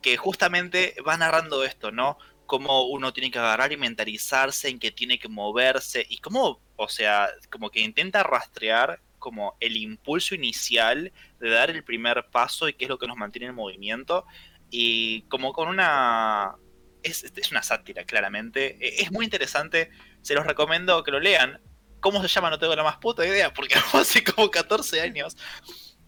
[0.00, 2.18] que justamente va narrando esto, ¿no?
[2.48, 6.88] Cómo uno tiene que agarrar y mentalizarse en que tiene que moverse y cómo, o
[6.88, 12.72] sea, como que intenta rastrear como el impulso inicial de dar el primer paso y
[12.72, 14.24] qué es lo que nos mantiene en movimiento
[14.70, 16.56] y como con una
[17.02, 18.78] es, es una sátira claramente.
[18.80, 19.90] E- es muy interesante
[20.22, 21.60] se los recomiendo que lo lean.
[22.00, 25.36] Cómo se llama no tengo la más puta idea porque hace como 14 años.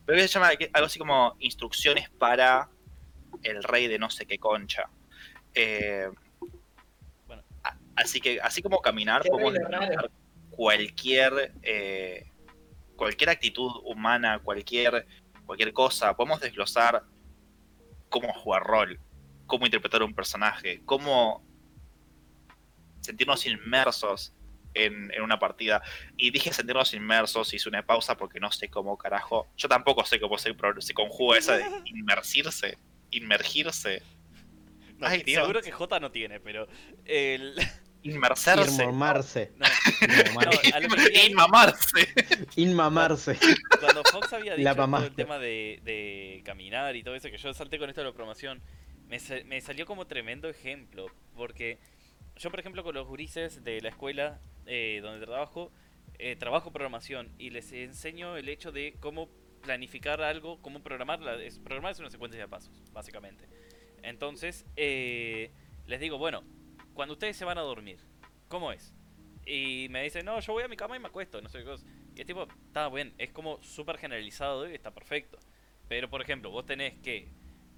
[0.06, 2.70] Pero se llama algo así como instrucciones para
[3.42, 4.88] el rey de no sé qué concha.
[5.54, 6.08] Eh,
[7.96, 10.10] así que así como caminar Qué podemos desglosar
[10.50, 12.30] cualquier eh,
[12.96, 15.06] cualquier actitud humana cualquier
[15.46, 16.16] cualquier cosa.
[16.16, 17.02] Podemos desglosar
[18.08, 19.00] cómo jugar rol
[19.46, 21.44] cómo interpretar un personaje cómo
[23.00, 24.34] sentirnos inmersos
[24.74, 25.82] en, en una partida.
[26.16, 29.48] Y dije sentirnos inmersos hice una pausa porque no sé cómo carajo.
[29.56, 32.78] Yo tampoco sé cómo se, se conjuga esa de inmersirse
[33.10, 34.02] inmergirse
[35.00, 35.42] No, Ay, Dios.
[35.42, 36.68] seguro que J no tiene, pero
[37.06, 37.54] el
[38.02, 39.52] inmersarse Inmamarse.
[39.56, 39.66] no,
[42.56, 43.38] Inmamarse.
[43.80, 47.52] cuando Fox había dicho todo el tema de, de caminar y todo eso, que yo
[47.54, 48.62] salté con esto de la programación,
[49.08, 51.06] me, me salió como tremendo ejemplo.
[51.34, 51.78] Porque
[52.36, 55.72] yo, por ejemplo, con los gurises de la escuela eh, donde trabajo,
[56.18, 59.28] eh, trabajo programación y les enseño el hecho de cómo
[59.62, 61.20] planificar algo, cómo programar.
[61.20, 63.48] La, es, programar es una secuencia de pasos, básicamente.
[64.02, 65.50] Entonces, eh,
[65.86, 66.42] les digo, bueno,
[66.94, 67.98] cuando ustedes se van a dormir,
[68.48, 68.94] ¿cómo es?
[69.46, 71.64] Y me dicen, no, yo voy a mi cama y me acuesto, no sé qué
[71.64, 71.86] cosa.
[72.14, 75.38] Y es tipo, está bien, es como súper generalizado y está perfecto.
[75.88, 77.28] Pero por ejemplo, vos tenés que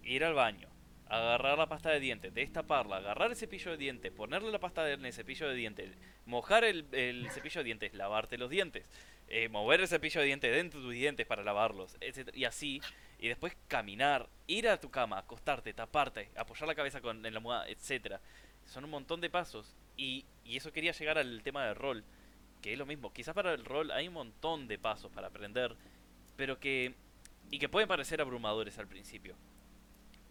[0.02, 0.68] ir al baño,
[1.12, 5.04] agarrar la pasta de dientes, destaparla, agarrar el cepillo de dientes, ponerle la pasta en
[5.04, 5.94] el cepillo de dientes,
[6.24, 8.88] mojar el, el cepillo de dientes, lavarte los dientes,
[9.28, 12.30] eh, mover el cepillo de dientes dentro de tus dientes para lavarlos, etc.
[12.34, 12.80] Y así,
[13.18, 17.38] y después caminar, ir a tu cama, acostarte, taparte, apoyar la cabeza con, en la
[17.40, 18.18] almohada, etcétera.
[18.64, 19.76] Son un montón de pasos.
[19.98, 22.04] Y, y eso quería llegar al tema del rol,
[22.62, 23.12] que es lo mismo.
[23.12, 25.76] Quizás para el rol hay un montón de pasos para aprender,
[26.36, 26.94] pero que...
[27.50, 29.36] y que pueden parecer abrumadores al principio.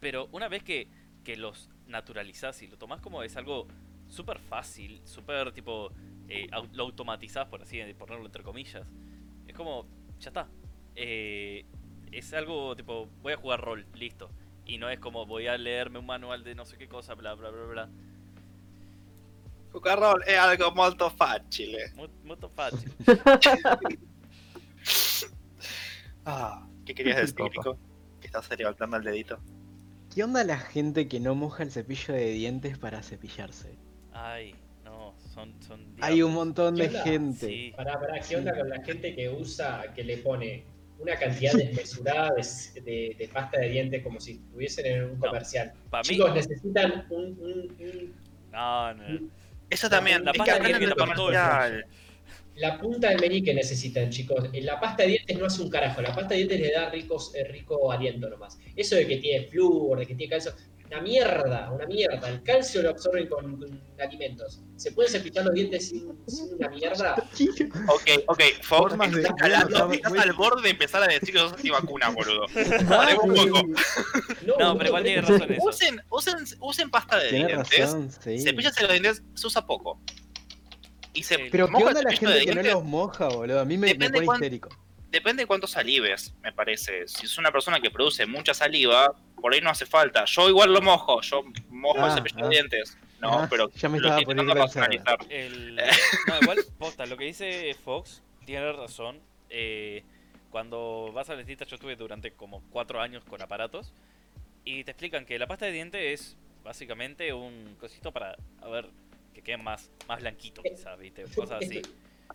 [0.02, 0.90] Pero una vez que,
[1.24, 3.68] que los naturalizás y lo tomás como es algo
[4.10, 5.92] súper fácil, súper tipo,
[6.28, 8.86] eh, lo automatizás, por así ponerlo entre comillas,
[9.48, 9.86] es como,
[10.20, 10.48] ya está.
[10.96, 11.66] Eh,
[12.12, 14.32] es algo tipo, voy a jugar rol, listo.
[14.66, 17.36] Y no es como voy a leerme un manual de no sé qué cosa, bla,
[17.36, 17.90] bla, bla, bla.
[19.72, 21.92] Cucarrol es algo molto facile.
[21.96, 22.92] Muy, muy fácil.
[26.24, 27.36] Ah, ¿qué querías decir.
[27.40, 27.80] Nico?
[28.20, 29.40] Que estás levantando el dedito.
[30.14, 33.76] ¿Qué onda la gente que no moja el cepillo de dientes para cepillarse?
[34.14, 34.54] Ay,
[34.84, 35.54] no, son...
[35.66, 37.48] son Hay un montón de gente.
[37.48, 37.74] Sí.
[37.78, 40.66] Pará, pará, ¿qué onda con la gente que usa, que le pone
[41.00, 45.28] una cantidad desmesurada de, de- de pasta de dientes como si estuviesen en un No.
[45.28, 45.72] comercial?
[45.94, 48.14] Mí, Chicos, necesitan un, un- un-
[48.52, 49.04] no, no.
[49.70, 51.86] Eso también, La pasta que del tapar todo el comercial.
[52.56, 54.46] La punta del meñique necesitan, chicos.
[54.54, 56.02] Eh, La pasta de dientes no hace un carajo.
[56.02, 58.58] La pasta de dientes le da ricos, eh, rico aliento nomás.
[58.76, 60.54] Eso de que tiene flúor, de que tiene calcio,
[60.88, 62.28] una mierda, una mierda.
[62.28, 64.60] El calcio lo absorben con, con alimentos.
[64.76, 67.16] ¿Se pueden cepillar los dientes sin, sin una mierda?
[67.88, 71.40] Ok, ok, Fox, Formas de- estás, calando, estás al borde de empezar a decir que
[71.40, 72.46] sos antivacuna, boludo.
[72.90, 73.62] Pará un poco.
[74.60, 75.64] No, pero igual tiene razón eso.
[75.64, 77.80] Usen, usen, usen pasta de dientes.
[77.80, 78.40] razón, sí.
[78.40, 80.02] Cepillarse los dientes se usa poco.
[81.14, 81.44] Y se Sí.
[81.52, 83.60] Pero ¿qué moja onda el la cepillo gente de que no dientes, los moja, boludo?
[83.60, 84.70] A mí me, pone cuán- histérico.
[85.10, 87.06] Depende de cuántos salives, me parece.
[87.08, 90.24] Si es una persona que produce mucha saliva, por ahí no hace falta.
[90.24, 92.48] Yo igual lo mojo, yo mojo el Ah, cepillo ah.
[92.48, 92.98] de dientes.
[93.20, 94.58] No, Ah, pero ya me lo estaba server.
[94.58, 95.18] personalizar.
[95.30, 95.76] El...
[96.28, 99.20] No, igual, posta, lo que dice Fox tiene razón.
[99.50, 100.04] Eh,
[100.50, 103.92] cuando vas al dentista, yo estuve durante como cuatro años con aparatos
[104.64, 108.88] y te explican que la pasta de diente es básicamente un cosito para, a ver,
[109.34, 111.24] que queden más, más blanquitos, quizás, ¿viste?
[111.36, 111.82] Cosas así.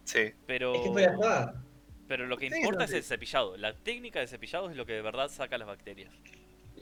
[0.05, 0.33] Sí.
[0.47, 1.65] Pero, Es que fue la joda.
[2.09, 3.57] pero lo que Sí, importa no, es el cepillado.
[3.57, 6.13] La técnica de cepillado es lo que de verdad saca las bacterias.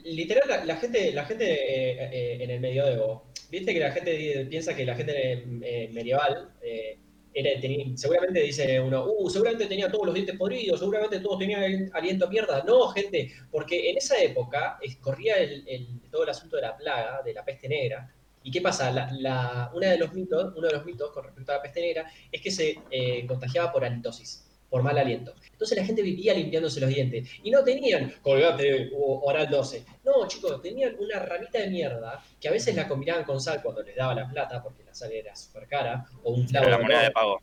[0.03, 4.45] Literal, la, la gente, la gente eh, eh, en el medioevo, viste que la gente
[4.49, 6.99] piensa que la gente eh, medieval eh,
[7.33, 11.89] era, tenía- seguramente dice uno, uh, seguramente tenía todos los dientes podridos, seguramente todos tenían
[11.93, 12.63] aliento a mierda.
[12.63, 16.77] No, gente, porque en esa época eh, corría el, el- todo el asunto de la
[16.77, 18.13] plaga, de la peste negra.
[18.45, 18.91] ¿Y qué pasa?
[18.91, 21.81] La, la- una de los mitos, uno de los mitos con respecto a la peste
[21.81, 25.33] negra es que se eh, contagiaba por halitosis, por mal aliento.
[25.51, 27.27] Entonces la gente vivía limpiándose los dientes.
[27.41, 29.83] Y no tenían colgate o oral 12.
[30.03, 33.81] No, chicos, tenían una ramita de mierda que a veces la combinaban con sal cuando
[33.81, 36.83] les daba la plata, porque la sal era súper cara, o un clavo Pero la
[36.83, 37.41] moneda de pago.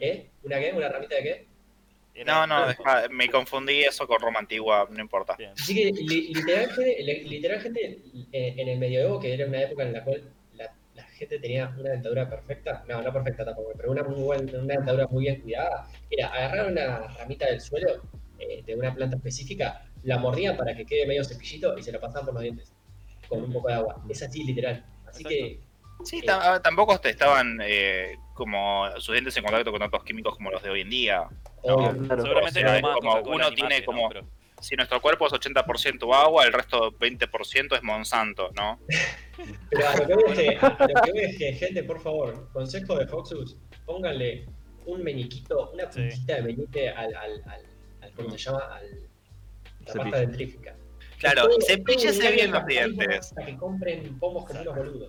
[0.00, 0.30] ¿Eh?
[0.42, 0.72] ¿Una qué?
[0.74, 1.46] ¿Una ramita de qué?
[2.26, 5.34] No, no, deja- me confundí eso con Roma antigua, no importa.
[5.36, 5.52] Bien.
[5.58, 7.98] Así que li- literalmente, li- literalmente
[8.32, 10.22] eh, en el medioevo, que era una época en la cual
[10.54, 14.42] la, la gente tenía una dentadura perfecta, no, no perfecta tampoco, pero una, muy buena,
[14.58, 18.02] una dentadura muy bien cuidada, era agarrar una ramita del suelo
[18.38, 22.00] eh, de una planta específica, la mordían para que quede medio cepillito y se la
[22.00, 22.72] pasaban por los dientes
[23.28, 24.02] con un poco de agua.
[24.10, 24.84] Es así, literal.
[25.06, 25.60] Así que
[26.04, 30.50] Sí, ta- tampoco te estaban eh, como sus dientes en contacto con tantos químicos como
[30.50, 31.22] los de hoy en día.
[31.62, 31.96] obvio.
[32.06, 32.22] Claro.
[32.22, 34.08] Seguramente O sea, no tomaban como uno tiene como- ¿no?
[34.08, 34.26] Pero-
[34.60, 38.78] Si nuestro cuerpo es 80% agua, el resto 20% es Monsanto, ¿no?
[39.70, 42.48] Pero a lo que voy es que, lo que voy es que, gente, por favor,
[42.52, 44.46] consejo de Foxus, pónganle
[44.86, 46.00] un meñiquito, una Sí.
[46.02, 47.66] puntita de meñique al, al, al,
[48.02, 48.60] al- ¿cómo se llama?
[48.76, 50.02] Al, la Cepillo.
[50.04, 50.76] pasta dentrífica.
[51.18, 53.18] Claro, cepíllese bien los dientes.
[53.18, 55.08] Hasta que compren pomos como unos boludos.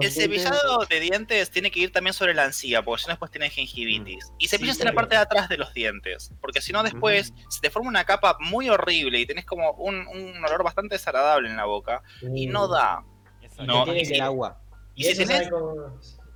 [0.00, 3.30] El, cepillado de dientes tiene que ir también sobre la encía, porque si no después
[3.30, 4.32] tenés gingivitis.
[4.38, 7.32] Y cepillas Sí, en la parte de atrás de los dientes, porque si no después
[7.48, 11.48] se te forma una capa muy horrible y tenés como un, un olor bastante desagradable
[11.48, 12.02] en la boca.
[12.34, 13.04] Y no da.
[13.42, 13.64] Exacto.
[13.64, 14.60] No, tiene el agua.
[14.94, 15.50] Y, Y si eso, tenés-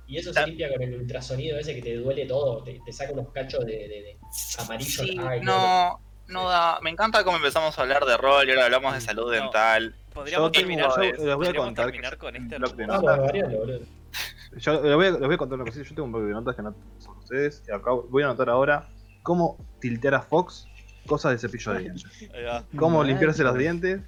[0.07, 3.13] y eso se limpia con el ultrasonido ese que te duele todo, te, te saca
[3.13, 4.17] unos cachos de, de- de-
[4.57, 6.79] Amarillo, Sí, ay, no, no da.
[6.81, 9.29] Me encanta cómo empezamos a hablar de rol y ahora hablamos de salud No.
[9.31, 9.95] dental.
[10.13, 13.79] Podríamos Yo tengo- terminar, yo de- les voy a contar terminar con este de boludo.
[14.57, 15.83] Yo les voy, a, les voy a contar una cosita.
[15.87, 17.61] Yo tengo un bloque de notas que no son ustedes.
[17.67, 18.89] Y acá voy a anotar ahora
[19.21, 20.65] cómo tiltear a Fox
[21.05, 22.05] cosas de cepillo de dientes.
[22.77, 24.01] Cómo limpiarse los dientes.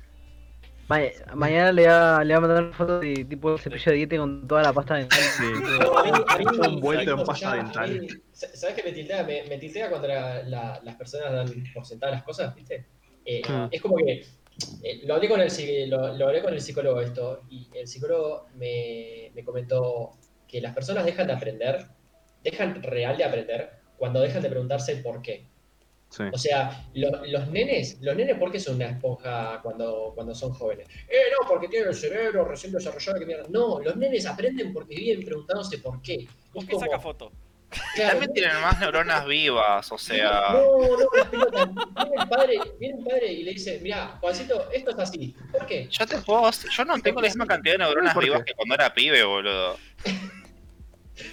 [0.88, 1.00] Ma-
[1.36, 4.18] mañana le va, le va a mandar una foto de tipo el cepillo de diente
[4.18, 5.20] con toda la pasta dental.
[5.80, 8.22] Todo envuelto en pasta dental.
[8.54, 9.24] ¿Sabes qué me tiltea?
[9.24, 12.86] Me, me tiltea cuando la- la- las personas dan por sentadas las cosas, ¿viste?
[13.26, 13.68] Eh, Hmm.
[13.72, 14.26] Es como que
[14.84, 18.48] eh, lo, hablé con el, lo, lo hablé con el psicólogo esto, y el psicólogo
[18.56, 20.12] me, me comentó
[20.48, 21.86] que las personas dejan de aprender,
[22.44, 25.46] dejan real de aprender cuando dejan de preguntarse por qué.
[26.10, 26.24] Sí.
[26.34, 30.52] O sea, lo- los nenes, los nenes, ¿por qué son una esponja cuando, cuando son
[30.52, 30.88] jóvenes?
[31.08, 33.46] Eh, no, porque tienen el cerebro recién desarrollado, que mierda.
[33.50, 36.28] No, los nenes aprenden porque viven preguntándose por qué.
[36.52, 37.32] ¿Por Es qué saca foto?
[37.96, 40.50] Claro, También tienen más neuronas vivas, o sea.
[40.54, 41.70] no, no, las pelotas.
[41.74, 45.36] Viene el padre, viene el padre y le dice, mira, Juancito, esto es así.
[45.52, 45.88] ¿Por qué?
[45.90, 46.50] Yo te puedo.
[46.52, 49.78] Yo no tengo la misma cantidad de neuronas vivas que cuando era pibe, boludo.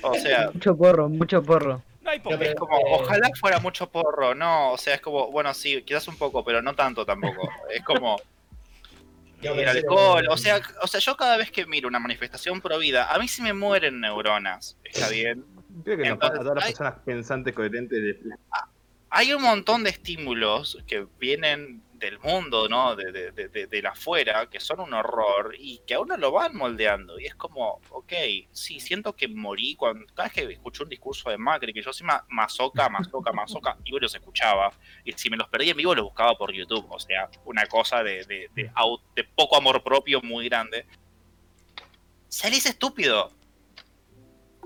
[0.02, 1.82] O sea, Mucho porro, mucho porro.
[2.02, 2.48] No hay por No, qué.
[2.48, 2.82] es como, Eh.
[2.92, 6.62] ojalá fuera mucho porro, no, o sea, es como, bueno, sí, quizás un poco, pero
[6.62, 7.48] no tanto tampoco.
[7.70, 8.16] Es como
[9.42, 12.76] No, el alcohol, o sea, o sea, yo cada vez que miro una manifestación pro
[12.78, 15.44] vida, a mí sí me mueren neuronas, está bien.
[15.84, 17.98] Creo que Entonces, pasa a todas las hay- personas pensantes, coherentes.
[18.00, 18.38] les-
[19.10, 22.94] Hay un montón de estímulos que vienen del mundo, ¿no?
[22.94, 26.16] De, de, de, de, de la afuera, que son un horror y que a uno
[26.16, 27.18] lo van moldeando.
[27.18, 28.12] Y es como, ok,
[28.52, 30.04] sí, siento que morí cuando.
[30.14, 33.76] Cada vez que escuché un discurso de Macri, que yo soy ma- mazoca, mazoca, mazoca,
[33.84, 34.72] y los escuchaba.
[35.04, 36.86] Y si me los perdí en vivo, los buscaba por YouTube.
[36.90, 38.70] O sea, una cosa de, de, de,
[39.16, 40.86] de poco amor propio muy grande.
[42.28, 43.32] Salís estúpido.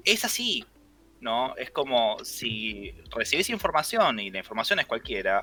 [0.04, 0.64] Es así.
[1.22, 1.54] ¿No?
[1.56, 5.42] Es como si recibís información y la información es cualquiera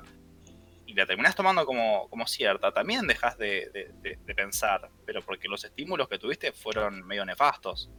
[0.86, 5.22] y la terminás tomando como, como cierta, también dejas de, de- de- de pensar, pero
[5.22, 7.90] porque los estímulos que tuviste fueron medio nefastos.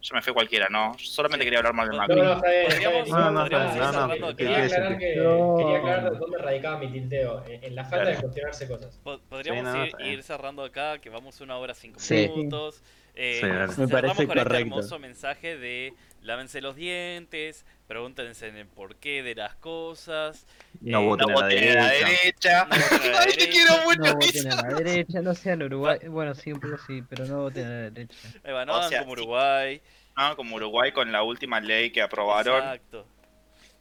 [0.00, 0.94] Yo me fui cualquiera, ¿no?
[0.98, 1.46] Yo solamente Sí.
[1.46, 2.20] quería hablar mal de No, No, Macri.
[2.22, 2.40] no.
[2.68, 4.36] Podríamos- No, no, podríamos no, no, no, acá.
[4.36, 5.56] Quería aclarar, que, No.
[5.58, 8.20] quería aclarar dónde radicaba mi tilteo, en, en la falta de Claro.
[8.20, 8.98] cuestionarse cosas.
[9.02, 12.28] Po- Podríamos Sí, no, ir, ir cerrando acá, que vamos una hora cinco Sí.
[12.36, 12.82] minutos.
[13.14, 13.46] Eh, Sí.
[13.46, 14.56] Me cerramos parece con este correcto.
[14.58, 15.94] hermoso mensaje de
[16.24, 20.46] lávense los dientes, pregúntense en el porqué de las cosas.
[20.80, 22.66] No Eh, voten No a la voten a la derecha.
[22.70, 23.50] No voten a la Ay, te derecha.
[23.52, 25.98] quiero mucho, No voten a la derecha, no sean Uruguay.
[26.08, 28.16] Bueno, sí, un poco sí, pero no voten a la derecha.
[28.42, 29.20] Ahí va, no O sea, como sí.
[29.20, 29.82] Uruguay.
[30.16, 32.56] No, como Uruguay con la última ley que aprobaron.
[32.58, 33.06] Exacto.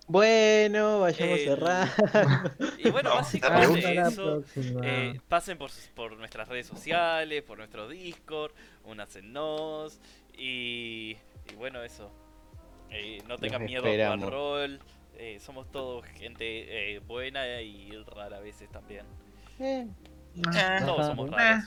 [0.05, 2.51] Bueno, vayamos Eh, cerrando.
[2.77, 4.43] Y bueno, No, básicamente eso.
[4.83, 8.51] Eh, pasen por, por nuestras redes sociales, por nuestro Discord,
[8.83, 10.01] únansenos
[10.37, 11.15] y,
[11.49, 12.11] y bueno, eso.
[12.93, 14.31] Eh, no tengan Los miedo a jugar esperamos.
[14.31, 14.79] rol.
[15.17, 19.05] eh, somos todos gente eh, buena y rara a veces también.
[19.59, 19.87] Eh,
[20.35, 21.33] Eh, Todos somos Eh.
[21.35, 21.63] raros.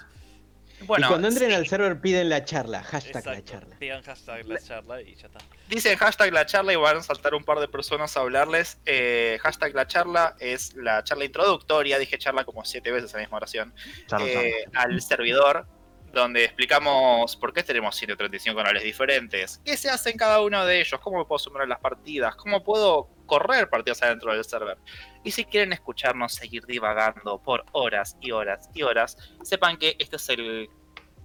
[0.86, 1.54] bueno, y cuando entren sí.
[1.56, 3.76] al server piden la charla, hashtag la charla.
[3.78, 5.38] Pidan hashtag la charla y ya está.
[5.68, 8.78] Dice hashtag la charla y van a saltar un par de personas a hablarles.
[8.84, 13.22] Eh, hashtag la charla es la charla introductoria, dije charla como siete veces en la
[13.26, 13.72] misma oración,
[14.08, 15.66] Charla, eh, al servidor,
[16.12, 20.80] donde explicamos por qué tenemos 135 canales diferentes, qué se hace en cada uno de
[20.80, 24.78] ellos, cómo me puedo sumar a las partidas, cómo puedo correr partidas adentro del server.
[25.24, 30.16] Y si quieren escucharnos seguir divagando por horas y horas y horas, sepan que este
[30.16, 30.70] es el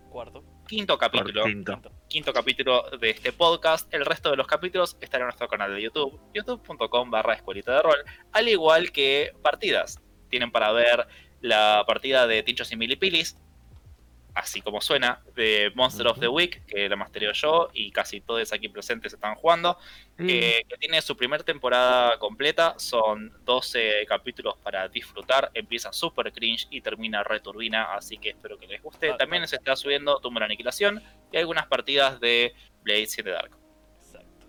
[0.10, 0.44] Cuarto.
[0.68, 1.82] quinto capítulo quinto.
[2.10, 3.92] quinto capítulo de este podcast.
[3.94, 7.82] El resto de los capítulos estarán en nuestro canal de YouTube, youtube.com barra escuelita de
[7.82, 8.04] rol,
[8.34, 10.02] al igual que partidas.
[10.30, 11.08] Tienen para ver
[11.40, 13.38] la partida de Tinchos y Milipilis,
[14.34, 18.54] así como suena, de Monster of the Week, que la mastereo yo y casi todos
[18.54, 19.78] aquí presentes están jugando,
[20.18, 26.68] eh, que tiene su primera temporada completa, son 12 capítulos para disfrutar, empieza super cringe
[26.70, 29.12] y termina returbina, así que espero que les guste.
[29.12, 32.54] Ah, También se está subiendo Tumba la Aniquilación y algunas partidas de
[32.84, 33.52] Blades in the Dark.
[34.00, 34.48] Exacto.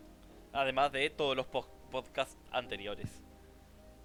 [0.52, 3.08] Además de todos los po- podcasts anteriores.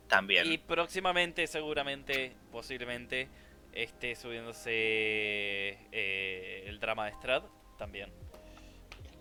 [0.08, 0.52] También.
[0.52, 3.28] Y próximamente, seguramente, posiblemente,
[3.84, 7.44] esté subiéndose eh, el drama de Strad
[7.78, 8.12] también.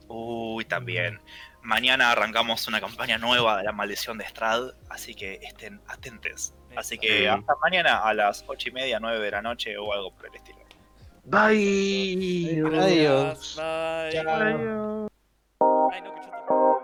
[0.09, 1.21] Uy, también.
[1.63, 6.55] Mañana arrancamos una campaña nueva de la maldición de Strad, así que estén atentes.
[6.77, 10.13] Así que hasta mañana a las 8 y media, 9 de la noche o algo
[10.13, 10.59] por el estilo.
[11.25, 12.63] Bye.
[12.81, 13.57] Adiós.
[13.57, 14.13] Bye.
[14.13, 15.09] Chao.
[15.91, 16.76] Adiós.